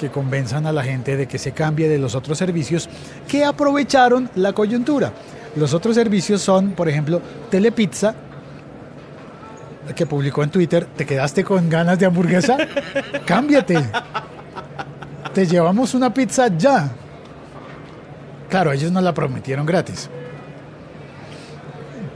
que 0.00 0.08
convenzan 0.08 0.64
a 0.64 0.72
la 0.72 0.82
gente 0.82 1.14
de 1.14 1.28
que 1.28 1.36
se 1.38 1.52
cambie 1.52 1.86
de 1.86 1.98
los 1.98 2.14
otros 2.14 2.38
servicios 2.38 2.88
que 3.28 3.44
aprovecharon 3.44 4.30
la 4.36 4.54
coyuntura. 4.54 5.12
Los 5.54 5.74
otros 5.74 5.96
servicios 5.96 6.40
son, 6.40 6.70
por 6.70 6.88
ejemplo, 6.88 7.20
Telepizza, 7.50 8.14
que 9.94 10.06
publicó 10.06 10.42
en 10.42 10.48
Twitter, 10.48 10.86
¿te 10.86 11.04
quedaste 11.04 11.44
con 11.44 11.68
ganas 11.68 11.98
de 11.98 12.06
hamburguesa? 12.06 12.56
Cámbiate. 13.26 13.84
Te 15.34 15.46
llevamos 15.46 15.92
una 15.92 16.14
pizza 16.14 16.48
ya. 16.56 16.90
Claro, 18.48 18.72
ellos 18.72 18.90
nos 18.90 19.02
la 19.02 19.12
prometieron 19.12 19.66
gratis. 19.66 20.08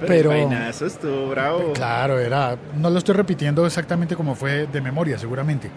Pero- 0.06 0.32
el 0.32 0.46
vainazo 0.46 0.86
estuvo 0.86 1.28
bravo. 1.28 1.72
Claro, 1.72 2.18
era. 2.18 2.56
No 2.78 2.90
lo 2.90 2.98
estoy 2.98 3.14
repitiendo 3.14 3.64
exactamente 3.66 4.16
como 4.16 4.34
fue 4.34 4.66
de 4.66 4.80
memoria, 4.80 5.18
seguramente. 5.18 5.70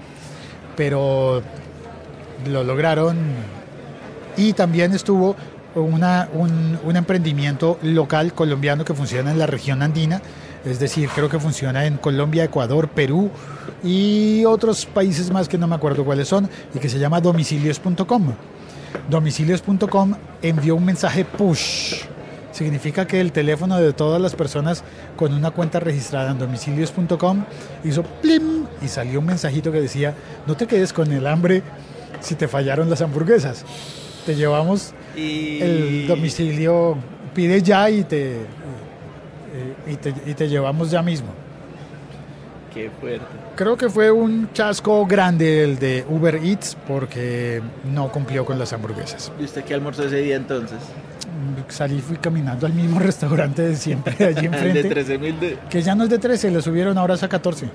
Pero 0.75 1.41
lo 2.49 2.63
lograron. 2.63 3.17
Y 4.37 4.53
también 4.53 4.93
estuvo 4.93 5.35
una, 5.75 6.27
un, 6.33 6.77
un 6.83 6.95
emprendimiento 6.95 7.77
local 7.81 8.33
colombiano 8.33 8.83
que 8.83 8.93
funciona 8.93 9.31
en 9.31 9.39
la 9.39 9.45
región 9.47 9.81
andina. 9.81 10.21
Es 10.65 10.79
decir, 10.79 11.09
creo 11.13 11.29
que 11.29 11.39
funciona 11.39 11.85
en 11.85 11.97
Colombia, 11.97 12.43
Ecuador, 12.43 12.89
Perú 12.89 13.29
y 13.83 14.43
otros 14.45 14.85
países 14.87 15.29
más 15.31 15.47
que 15.47 15.57
no 15.59 15.67
me 15.67 15.75
acuerdo 15.75 16.03
cuáles 16.03 16.27
son, 16.27 16.49
y 16.73 16.79
que 16.79 16.89
se 16.89 16.97
llama 16.97 17.21
domicilios.com. 17.21 18.33
Domicilios.com 19.09 20.13
envió 20.41 20.75
un 20.75 20.83
mensaje 20.85 21.23
push. 21.23 22.05
Significa 22.55 23.05
que 23.05 23.19
el 23.19 23.33
teléfono 23.33 23.77
de 23.77 23.91
todas 23.91 24.21
las 24.21 24.33
personas 24.33 24.85
con 25.17 25.33
una 25.33 25.51
cuenta 25.51 25.81
registrada 25.81 26.31
en 26.31 26.39
domicilios.com 26.39 27.43
hizo 27.83 28.03
plim 28.03 28.63
y 28.81 28.87
salió 28.87 29.19
un 29.19 29.25
mensajito 29.25 29.73
que 29.73 29.81
decía, 29.81 30.15
no 30.47 30.55
te 30.55 30.65
quedes 30.65 30.93
con 30.93 31.11
el 31.11 31.27
hambre 31.27 31.63
si 32.21 32.35
te 32.35 32.47
fallaron 32.47 32.89
las 32.89 33.01
hamburguesas. 33.01 33.65
Te 34.25 34.35
llevamos 34.35 34.93
Y... 35.17 35.59
el 35.61 36.07
domicilio, 36.07 36.97
pide 37.33 37.61
ya 37.61 37.89
y 37.89 38.05
te, 38.05 38.35
eh, 38.35 38.45
y 39.87 39.95
te, 39.97 40.13
y 40.25 40.33
te 40.33 40.47
llevamos 40.47 40.89
ya 40.89 41.01
mismo. 41.01 41.33
Qué 42.73 42.89
fuerte. 43.01 43.25
Creo 43.57 43.75
que 43.75 43.89
fue 43.89 44.11
un 44.11 44.53
chasco 44.53 45.05
grande 45.05 45.61
el 45.61 45.77
de 45.77 46.05
Uber 46.09 46.35
Eats 46.35 46.77
porque 46.87 47.61
no 47.83 48.09
cumplió 48.13 48.45
con 48.45 48.57
las 48.57 48.71
hamburguesas. 48.71 49.29
¿Y 49.37 49.43
usted 49.43 49.65
qué 49.65 49.73
almorzó 49.73 50.05
ese 50.05 50.21
día 50.21 50.37
entonces? 50.37 50.79
Salí, 51.69 51.99
fui 52.01 52.17
caminando 52.17 52.65
al 52.65 52.73
mismo 52.73 52.99
restaurante 52.99 53.61
de 53.61 53.75
siempre, 53.75 54.13
allí 54.25 54.45
El 54.45 54.51
de 54.51 54.57
enfrente. 54.57 54.89
13 54.89 55.17
mil 55.17 55.39
de... 55.39 55.57
Que 55.69 55.81
ya 55.81 55.95
no 55.95 56.03
es 56.05 56.09
de 56.09 56.19
13, 56.19 56.51
le 56.51 56.61
subieron 56.61 56.97
ahora 56.97 57.15
es 57.15 57.23
a 57.23 57.29
14. 57.29 57.69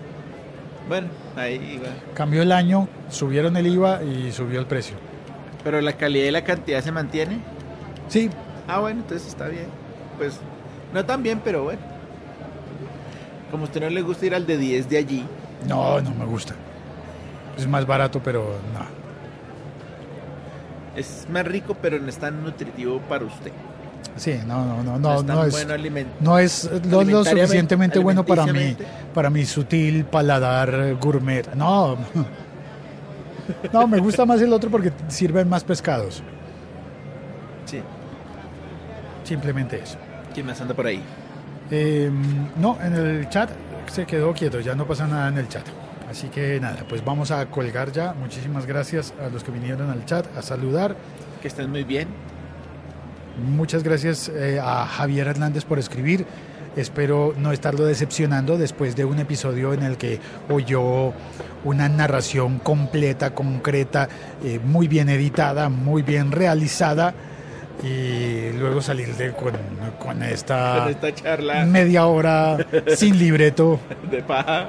Bueno, 0.89 1.09
ahí 1.37 1.81
va. 1.85 2.15
Cambió 2.15 2.43
el 2.43 2.53
año, 2.53 2.89
subieron 3.11 3.57
el 3.57 3.67
IVA 3.67 4.03
y 4.03 4.33
subió 4.33 4.61
el 4.61 4.67
precio. 4.67 4.97
Pero 5.63 5.81
la 5.81 5.93
calidad 5.93 6.27
y 6.27 6.31
la 6.31 6.43
cantidad 6.43 6.83
se 6.83 6.91
mantiene. 6.91 7.39
Sí, 8.09 8.31
Ah, 8.67 8.79
bueno, 8.79 9.01
entonces 9.01 9.27
está 9.27 9.49
bien. 9.49 9.67
Pues 10.17 10.39
no 10.95 11.05
tan 11.05 11.23
bien, 11.25 11.41
pero 11.45 11.65
bueno. 11.65 11.81
Como 13.51 13.65
a 13.65 13.67
usted 13.67 13.81
no 13.81 13.91
le 13.91 14.01
gusta 14.01 14.27
ir 14.27 14.35
al 14.35 14.47
de 14.47 14.57
10 14.57 14.89
de 14.89 14.97
allí, 14.97 15.25
no, 15.67 16.01
no 16.01 16.11
me 16.15 16.25
gusta. 16.25 16.55
Es 17.59 17.67
más 17.67 17.85
barato, 17.85 18.21
pero 18.23 18.59
no. 18.73 19.00
Es 20.97 21.27
más 21.31 21.47
rico, 21.47 21.77
pero 21.81 21.99
no 21.99 22.09
es 22.09 22.19
tan 22.19 22.43
nutritivo 22.43 23.01
para 23.01 23.25
usted. 23.25 23.53
Sí, 24.17 24.39
no, 24.47 24.65
no, 24.65 24.83
no, 24.83 24.99
No, 24.99 25.23
no, 25.23 25.45
es 25.45 25.67
no 26.21 26.39
es, 26.39 26.71
no 26.85 27.01
es 27.01 27.09
lo, 27.09 27.25
suficientemente 27.25 27.99
bueno 27.99 28.25
para 28.25 28.47
mí, 28.47 28.77
para 29.15 29.31
mi 29.31 29.45
sutil 29.47 30.05
paladar 30.05 30.97
gourmet. 31.01 31.55
No, 31.55 31.97
no, 33.73 33.87
me 33.87 33.99
gusta 33.99 34.27
más 34.27 34.41
el 34.41 34.53
otro 34.53 34.71
porque 34.71 34.93
sirven 35.09 35.49
más 35.49 35.65
pescados. 35.65 36.23
Sí. 37.67 37.81
Simplemente 39.25 39.81
eso. 39.83 39.97
¿Quién 40.35 40.47
más 40.47 40.61
anda 40.61 40.75
por 40.75 40.87
ahí? 40.87 41.03
Eh, 41.71 42.11
no, 42.57 42.79
en 42.83 42.95
el 42.95 43.29
chat 43.29 43.51
se 43.87 44.05
quedó 44.07 44.33
quieto, 44.33 44.61
ya 44.61 44.75
no 44.75 44.87
pasa 44.87 45.07
nada 45.07 45.29
en 45.29 45.39
el 45.39 45.49
chat. 45.49 45.67
Así 46.11 46.27
que 46.27 46.59
nada, 46.59 46.85
pues 46.89 47.05
vamos 47.05 47.31
a 47.31 47.47
colgar 47.47 47.93
ya. 47.93 48.15
Muchísimas 48.15 48.67
gracias 48.67 49.15
a 49.25 49.29
los 49.29 49.45
que 49.45 49.53
vinieron 49.53 49.91
al 49.91 50.05
chat 50.07 50.27
a 50.37 50.43
saludar. 50.43 50.97
Que 51.41 51.47
estén 51.47 51.71
muy 51.71 51.85
bien. 51.85 52.09
Muchas 53.55 53.85
gracias 53.85 54.29
eh, 54.29 54.59
a 54.61 54.87
Javier 54.87 55.29
Hernández 55.29 55.65
por 55.65 55.79
escribir. 55.79 56.27
Espero 56.75 57.33
no 57.39 57.53
estarlo 57.53 57.85
decepcionando 57.85 58.59
después 58.59 58.97
de 58.97 59.05
un 59.05 59.21
episodio 59.21 59.73
en 59.73 59.85
el 59.85 59.97
que 59.97 60.19
oyó 60.49 61.13
una 61.65 61.89
narración 61.89 62.59
completa, 62.59 63.33
concreta, 63.33 64.09
eh, 64.43 64.59
muy 64.63 64.89
bien 64.89 65.09
editada, 65.09 65.69
muy 65.69 66.03
bien 66.03 66.33
realizada 66.33 67.15
y 67.83 68.53
luego 68.59 68.83
salir 68.83 69.15
de, 69.15 69.33
con, 69.33 69.53
con 69.99 70.23
esta 70.23 70.81
Con 70.81 70.91
esta 70.91 71.15
charla 71.15 71.65
media 71.65 72.07
hora 72.07 72.59
sin 72.95 73.19
libreto 73.19 73.79
de 74.11 74.23
paja. 74.23 74.69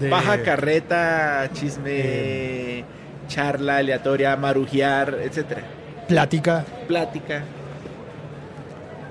De 0.00 0.08
Paja, 0.08 0.42
carreta, 0.42 1.48
chisme, 1.52 2.84
charla 3.28 3.76
aleatoria, 3.78 4.36
marujear, 4.36 5.18
etcétera. 5.22 5.62
plática, 6.08 6.64
Plática. 6.88 7.42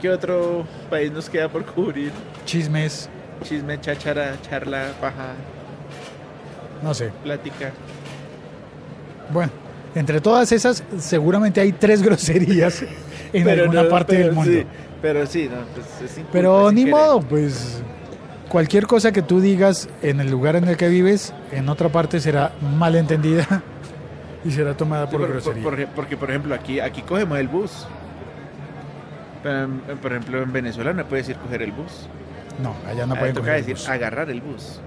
¿Qué 0.01 0.09
otro 0.09 0.65
país 0.89 1.11
nos 1.11 1.29
queda 1.29 1.47
por 1.49 1.65
cubrir? 1.65 2.11
chismes, 2.45 3.09
Chisme, 3.43 3.79
cháchara, 3.79 4.35
charla, 4.49 4.91
paja, 4.99 5.33
no 6.83 6.93
sé. 6.93 7.11
plática. 7.23 7.71
Bueno, 9.31 9.51
entre 9.95 10.19
todas 10.19 10.51
esas 10.51 10.83
seguramente 10.97 11.61
hay 11.61 11.71
tres 11.71 12.01
groserías 12.03 12.83
en 13.31 13.47
alguna 13.47 13.83
no, 13.83 13.89
parte 13.89 14.17
del 14.17 14.31
mundo. 14.33 14.51
sí, 14.51 14.65
pero 15.01 15.25
sí, 15.25 15.49
no, 15.49 15.61
pues 15.73 16.11
es 16.11 16.21
Pero 16.31 16.71
ni 16.71 16.83
querer. 16.85 16.95
modo, 16.95 17.21
pues 17.21 17.81
cualquier 18.49 18.87
cosa 18.87 19.11
que 19.11 19.21
tú 19.21 19.39
digas 19.41 19.87
en 20.01 20.19
el 20.19 20.29
lugar 20.29 20.55
en 20.55 20.67
el 20.67 20.75
que 20.77 20.89
vives, 20.89 21.33
en 21.51 21.69
otra 21.69 21.89
parte 21.89 22.19
será 22.19 22.51
malentendida 22.77 23.45
y 24.43 24.51
será 24.51 24.75
tomada 24.75 25.05
Sí, 25.05 25.11
por 25.11 25.21
por- 25.21 25.29
grosería. 25.29 25.63
por- 25.63 25.85
porque, 25.89 26.17
por 26.17 26.29
ejemplo, 26.29 26.53
aquí, 26.55 26.79
aquí 26.79 27.01
cogemos 27.01 27.37
el 27.39 27.47
bus. 27.47 27.85
Pero, 29.43 29.63
en- 29.63 29.79
por 30.01 30.11
ejemplo, 30.11 30.41
en 30.43 30.51
Venezuela 30.51 30.91
no 30.93 31.05
puedes 31.05 31.29
ir 31.29 31.37
coger 31.37 31.61
el 31.61 31.71
bus. 31.71 32.07
No, 32.61 32.75
allá 32.89 33.05
no 33.05 33.15
pueden 33.15 33.35
coger 33.35 33.55
el 33.55 33.61
decir 33.61 33.75
bus. 33.75 33.87
agarrar 33.89 34.29
el 34.29 34.41
bus. 34.41 34.81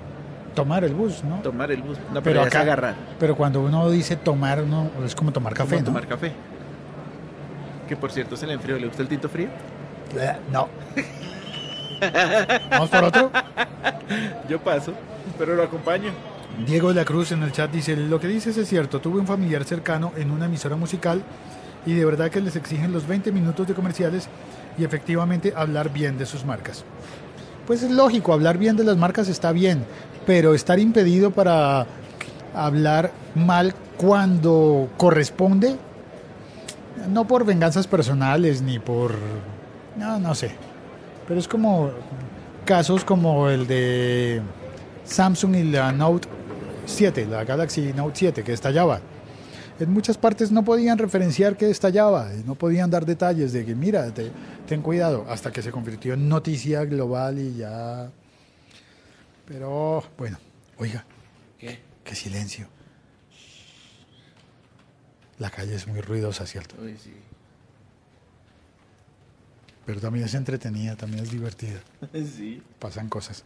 tomar 0.54 0.84
el 0.84 0.92
bus, 0.92 1.24
¿no? 1.24 1.36
Tomar 1.36 1.72
el 1.72 1.80
bus. 1.80 1.96
No, 2.12 2.22
pero, 2.22 2.24
Pero 2.24 2.40
es 2.42 2.46
acá- 2.48 2.60
agarrar. 2.60 2.94
Pero 3.18 3.34
cuando 3.34 3.62
uno 3.62 3.88
dice 3.90 4.16
tomar, 4.16 4.58
no, 4.64 4.90
es 5.02 5.14
como 5.14 5.32
tomar 5.32 5.54
café, 5.54 5.70
Como 5.76 5.80
¿no? 5.80 5.86
tomar 5.86 6.06
café. 6.06 6.32
Que 7.88 7.96
por 7.96 8.12
cierto 8.12 8.36
se 8.36 8.46
le 8.46 8.52
enfrió. 8.52 8.76
¿Le 8.78 8.86
gusta 8.86 9.00
el 9.00 9.08
tinto 9.08 9.30
frío? 9.30 9.48
Eh, 10.18 10.36
No. 10.52 10.68
Vamos 12.70 12.90
por 12.90 13.04
otro. 13.04 13.30
Yo 14.48 14.60
paso, 14.60 14.92
pero 15.38 15.54
lo 15.54 15.62
acompaño. 15.62 16.10
Diego 16.66 16.88
de 16.88 16.94
la 16.94 17.04
Cruz 17.04 17.32
en 17.32 17.42
el 17.42 17.52
chat 17.52 17.70
dice, 17.70 17.96
lo 17.96 18.20
que 18.20 18.28
dices 18.28 18.56
es 18.56 18.68
cierto, 18.68 19.00
tuve 19.00 19.20
un 19.20 19.26
familiar 19.26 19.64
cercano 19.64 20.12
en 20.16 20.30
una 20.30 20.46
emisora 20.46 20.76
musical 20.76 21.22
y 21.86 21.94
de 21.94 22.04
verdad 22.04 22.30
que 22.30 22.40
les 22.40 22.56
exigen 22.56 22.92
los 22.92 23.06
20 23.06 23.32
minutos 23.32 23.66
de 23.66 23.74
comerciales 23.74 24.28
y 24.78 24.84
efectivamente 24.84 25.52
hablar 25.56 25.92
bien 25.92 26.18
de 26.18 26.26
sus 26.26 26.44
marcas. 26.44 26.84
Pues 27.66 27.82
es 27.82 27.90
lógico, 27.90 28.32
hablar 28.32 28.58
bien 28.58 28.76
de 28.76 28.84
las 28.84 28.96
marcas 28.96 29.28
está 29.28 29.52
bien, 29.52 29.84
pero 30.26 30.54
estar 30.54 30.78
impedido 30.78 31.30
para 31.30 31.86
hablar 32.54 33.12
mal 33.34 33.74
cuando 33.96 34.90
corresponde, 34.96 35.76
no 37.08 37.26
por 37.26 37.44
venganzas 37.44 37.86
personales 37.86 38.62
ni 38.62 38.78
por... 38.78 39.14
No, 39.96 40.18
no 40.18 40.34
sé. 40.34 40.54
Pero 41.28 41.40
es 41.40 41.48
como 41.48 41.90
casos 42.64 43.04
como 43.04 43.48
el 43.48 43.66
de 43.66 44.42
Samsung 45.04 45.56
y 45.56 45.64
la 45.64 45.92
Note 45.92 46.28
7, 46.86 47.26
la 47.26 47.44
Galaxy 47.44 47.92
Note 47.92 48.12
7, 48.18 48.42
que 48.44 48.52
estallaba. 48.52 49.00
En 49.80 49.90
muchas 49.92 50.18
partes 50.18 50.52
no 50.52 50.64
podían 50.64 50.98
referenciar 50.98 51.56
que 51.56 51.70
estallaba, 51.70 52.28
no 52.44 52.54
podían 52.54 52.90
dar 52.90 53.04
detalles 53.06 53.52
de 53.52 53.64
que, 53.64 53.74
mira, 53.74 54.12
te- 54.12 54.30
ten 54.68 54.82
cuidado, 54.82 55.24
hasta 55.28 55.50
que 55.50 55.62
se 55.62 55.70
convirtió 55.72 56.14
en 56.14 56.28
noticia 56.28 56.84
global 56.84 57.38
y 57.38 57.56
ya. 57.56 58.10
Pero, 59.46 60.04
bueno, 60.18 60.38
oiga, 60.78 61.04
¿Qué? 61.58 61.80
qué 62.04 62.14
silencio. 62.14 62.68
La 65.38 65.50
calle 65.50 65.74
es 65.74 65.88
muy 65.88 66.00
ruidosa, 66.00 66.46
¿cierto? 66.46 66.76
Uy, 66.80 66.96
sí. 67.02 67.12
Pero 69.92 70.00
también 70.00 70.24
es 70.24 70.32
entretenida, 70.32 70.96
también 70.96 71.22
es 71.22 71.30
divertida. 71.30 71.78
Sí. 72.14 72.62
Pasan 72.78 73.10
cosas. 73.10 73.44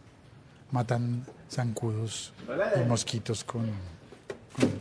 Matan 0.71 1.25
zancudos 1.51 2.31
y 2.81 2.87
mosquitos 2.87 3.43
con, 3.43 3.65
con- 4.55 4.71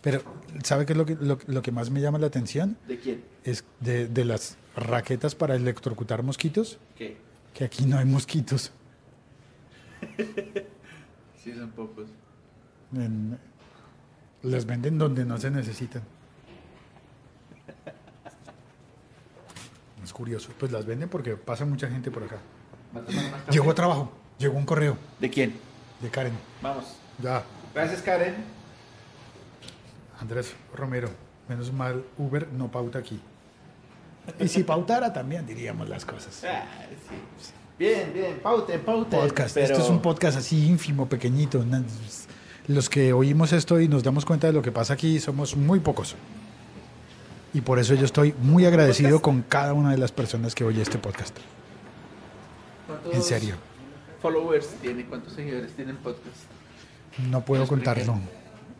Pero, 0.00 0.22
¿sabe 0.62 0.86
qué 0.86 0.92
es 0.92 0.96
lo 0.96 1.04
que, 1.04 1.16
lo, 1.16 1.40
lo 1.48 1.60
que 1.60 1.72
más 1.72 1.90
me 1.90 2.00
llama 2.00 2.18
la 2.20 2.28
atención? 2.28 2.76
¿De 2.86 3.00
quién? 3.00 3.24
Es 3.42 3.64
de, 3.80 4.06
de 4.06 4.24
las 4.24 4.56
raquetas 4.76 5.34
para 5.34 5.56
electrocutar 5.56 6.22
mosquitos, 6.22 6.78
¿Qué? 6.96 7.16
que 7.52 7.64
aquí 7.64 7.84
no 7.84 7.98
hay 7.98 8.04
mosquitos. 8.04 8.70
Sí, 11.42 11.52
son 11.54 11.70
pocos. 11.72 12.06
En- 12.94 13.36
las 14.44 14.64
venden 14.66 14.98
donde 14.98 15.24
no 15.24 15.36
se 15.38 15.50
necesitan. 15.50 16.02
Es 20.12 20.16
curioso. 20.16 20.50
Pues 20.58 20.70
las 20.70 20.84
venden 20.84 21.08
porque 21.08 21.36
pasa 21.36 21.64
mucha 21.64 21.88
gente 21.88 22.10
por 22.10 22.22
acá. 22.24 22.36
¿Va 22.94 23.00
a? 23.00 23.50
Llegó 23.50 23.74
trabajo, 23.74 24.12
llegó 24.38 24.56
un 24.58 24.66
correo 24.66 24.96
¿De 25.18 25.30
quién? 25.30 25.54
de 26.00 26.10
Karen. 26.10 26.34
Vamos. 26.60 26.84
Ya, 27.22 27.42
Gracias, 27.74 28.02
Karen. 28.02 28.34
Andrés 30.20 30.52
Romero. 30.74 31.08
Menos 31.48 31.72
mal, 31.72 32.04
Uber 32.18 32.46
no 32.52 32.70
pauta 32.70 32.98
aquí. 32.98 33.20
Y 34.38 34.46
si 34.48 34.62
pautara 34.62 35.12
también 35.12 35.46
diríamos 35.46 35.88
las 35.88 36.04
cosas. 36.04 36.44
Ah, 36.44 36.64
sí. 37.40 37.52
Bien, 37.78 38.12
bien. 38.12 38.38
Pauten, 38.42 38.80
pauten. 38.82 39.18
Podcast. 39.20 39.54
pero- 39.54 39.66
Esto 39.66 39.82
es 39.84 39.90
un 39.90 40.00
podcast 40.02 40.36
así 40.38 40.66
ínfimo, 40.66 41.08
pequeñito. 41.08 41.64
Los 42.68 42.88
que 42.88 43.12
oímos 43.12 43.52
esto 43.52 43.80
y 43.80 43.88
nos 43.88 44.02
damos 44.04 44.24
cuenta 44.24 44.46
de 44.46 44.52
lo 44.52 44.62
que 44.62 44.70
pasa 44.70 44.92
aquí 44.94 45.18
somos 45.18 45.56
muy 45.56 45.80
pocos. 45.80 46.14
Y 47.54 47.60
por 47.60 47.78
eso 47.78 47.94
yo 47.94 48.04
estoy 48.04 48.34
muy 48.40 48.64
agradecido 48.64 49.20
con 49.20 49.42
cada 49.42 49.74
una 49.74 49.90
de 49.90 49.98
las 49.98 50.12
personas 50.12 50.54
que 50.54 50.64
oye 50.64 50.80
este 50.80 50.98
podcast. 50.98 51.36
¿Cuántos 52.86 53.14
En 53.14 53.22
serio. 53.22 53.54
Followers 54.20 54.68
tiene, 54.80 55.04
¿cuántos 55.06 55.34
seguidores 55.34 55.72
tiene 55.72 55.90
el 55.90 55.98
podcast? 55.98 56.26
No 57.30 57.44
puedo 57.44 57.66
contarlo. 57.66 58.18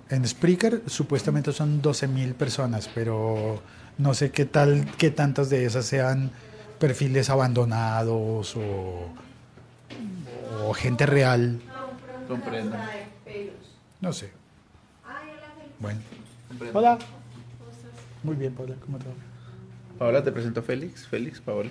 En 0.08 0.26
Spreaker 0.26 0.82
supuestamente 0.86 1.52
son 1.52 1.82
12.000 1.82 2.34
personas, 2.34 2.88
pero 2.94 3.62
no 3.98 4.14
sé 4.14 4.30
qué 4.30 4.44
tal, 4.44 4.86
qué 4.98 5.10
tantas 5.10 5.50
de 5.50 5.64
esas 5.64 5.86
sean 5.86 6.30
perfiles 6.78 7.30
abandonados 7.30 8.56
o, 8.56 9.08
o 10.66 10.74
gente 10.74 11.06
real. 11.06 11.60
Comprendo. 12.28 12.76
No 14.00 14.12
sé. 14.12 14.32
Bueno. 15.78 16.00
comprendo. 16.48 16.78
Hola. 16.78 16.98
Muy 18.22 18.36
bien, 18.36 18.54
Paula. 18.54 18.74
¿Cómo 18.84 18.98
te 18.98 19.06
va? 19.08 19.14
Paola, 19.98 20.22
te 20.22 20.32
presento 20.32 20.62
Félix. 20.62 21.06
Félix, 21.06 21.40
Paola. 21.40 21.70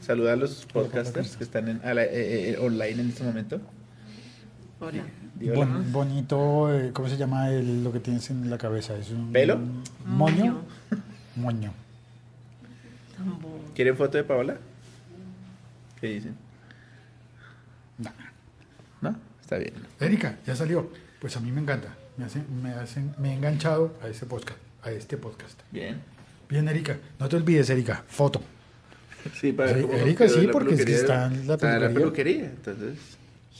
Saluda 0.00 0.32
a 0.32 0.36
los 0.36 0.64
podcasters 0.66 1.36
que 1.36 1.44
están 1.44 1.68
en, 1.68 1.80
a 1.84 1.92
la- 1.94 2.04
eh, 2.04 2.50
eh, 2.52 2.58
online 2.58 3.02
en 3.02 3.08
este 3.10 3.22
momento. 3.22 3.60
Hola. 4.80 5.04
Di 5.34 5.50
hola. 5.50 5.56
Bon- 5.66 5.92
bonito, 5.92 6.72
eh, 6.74 6.90
¿cómo 6.92 7.08
se 7.08 7.16
llama 7.18 7.50
el- 7.50 7.84
lo 7.84 7.92
que 7.92 8.00
tienes 8.00 8.30
en 8.30 8.48
la 8.48 8.56
cabeza? 8.56 8.96
¿Es 8.96 9.10
un 9.10 9.30
¿Pelo? 9.32 9.58
Moño. 10.06 10.62
Moño. 11.36 11.72
¿Quieren 13.74 13.96
foto 13.96 14.16
de 14.16 14.24
Paola? 14.24 14.56
¿Qué 16.00 16.06
dicen? 16.06 16.34
Nah. 17.98 18.10
¿No? 19.02 19.14
Está 19.42 19.58
bien. 19.58 19.74
Erika, 20.00 20.38
ya 20.46 20.56
salió. 20.56 20.90
Pues 21.20 21.36
a 21.36 21.40
mí 21.40 21.52
me 21.52 21.60
encanta. 21.60 21.94
Me, 22.16 22.24
hacen, 22.24 22.46
me, 22.62 22.70
hacen, 22.70 23.14
me 23.18 23.32
he 23.32 23.34
enganchado 23.34 23.94
a 24.02 24.08
este 24.08 24.24
podcast. 24.24 24.58
A 24.82 24.90
este 24.90 25.16
podcast. 25.16 25.60
Bien. 25.70 26.00
Bien, 26.48 26.66
Erika. 26.68 26.98
No 27.18 27.28
te 27.28 27.36
olvides, 27.36 27.68
Erika. 27.70 28.02
Foto. 28.08 28.40
Sí, 29.38 29.52
para 29.52 29.68
Sí, 29.70 29.74
ver 29.74 29.82
cómo 29.86 29.94
Erika, 29.98 30.28
sí, 30.28 30.48
porque 30.50 30.74
es 30.74 30.80
que 30.80 30.84
peluquería. 30.86 30.96
está 30.96 31.26
en 31.26 31.46
la 31.46 31.54
Está 31.54 31.74
en 31.76 31.80
la 31.82 31.88
peluquería. 31.88 31.94
peluquería. 31.94 32.44
Entonces, 32.46 32.98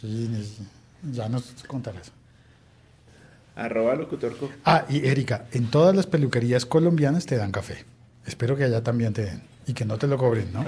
Sí, 0.01 0.57
ya 1.12 1.29
nos 1.29 1.45
contarás. 1.66 2.11
arroba 3.57 3.95
locutorco. 3.95 4.51
Ah, 4.64 4.87
y 4.89 5.07
Erika, 5.07 5.47
en 5.53 5.71
todas 5.71 5.95
las 5.95 6.07
peluquerías 6.07 6.64
colombianas 6.64 7.27
te 7.27 7.37
dan 7.37 7.53
café. 7.53 7.85
Espero 8.27 8.57
que 8.57 8.64
allá 8.64 8.83
también 8.83 9.12
te 9.12 9.23
den. 9.27 9.43
Y 9.66 9.75
que 9.75 9.85
no 9.85 9.99
te 9.99 10.07
lo 10.07 10.16
cobren, 10.16 10.51
¿no? 10.53 10.64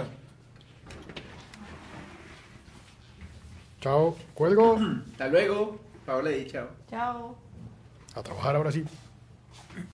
Chao. 3.80 4.16
Cuelgo. 4.34 4.78
Hasta 5.12 5.28
luego. 5.28 5.80
Paola 6.07 6.30
y 6.32 6.46
chao. 6.46 6.68
Chao. 6.90 7.36
A 8.14 8.22
trabajar 8.22 8.57
ahora 8.57 8.70
sí. 8.70 8.84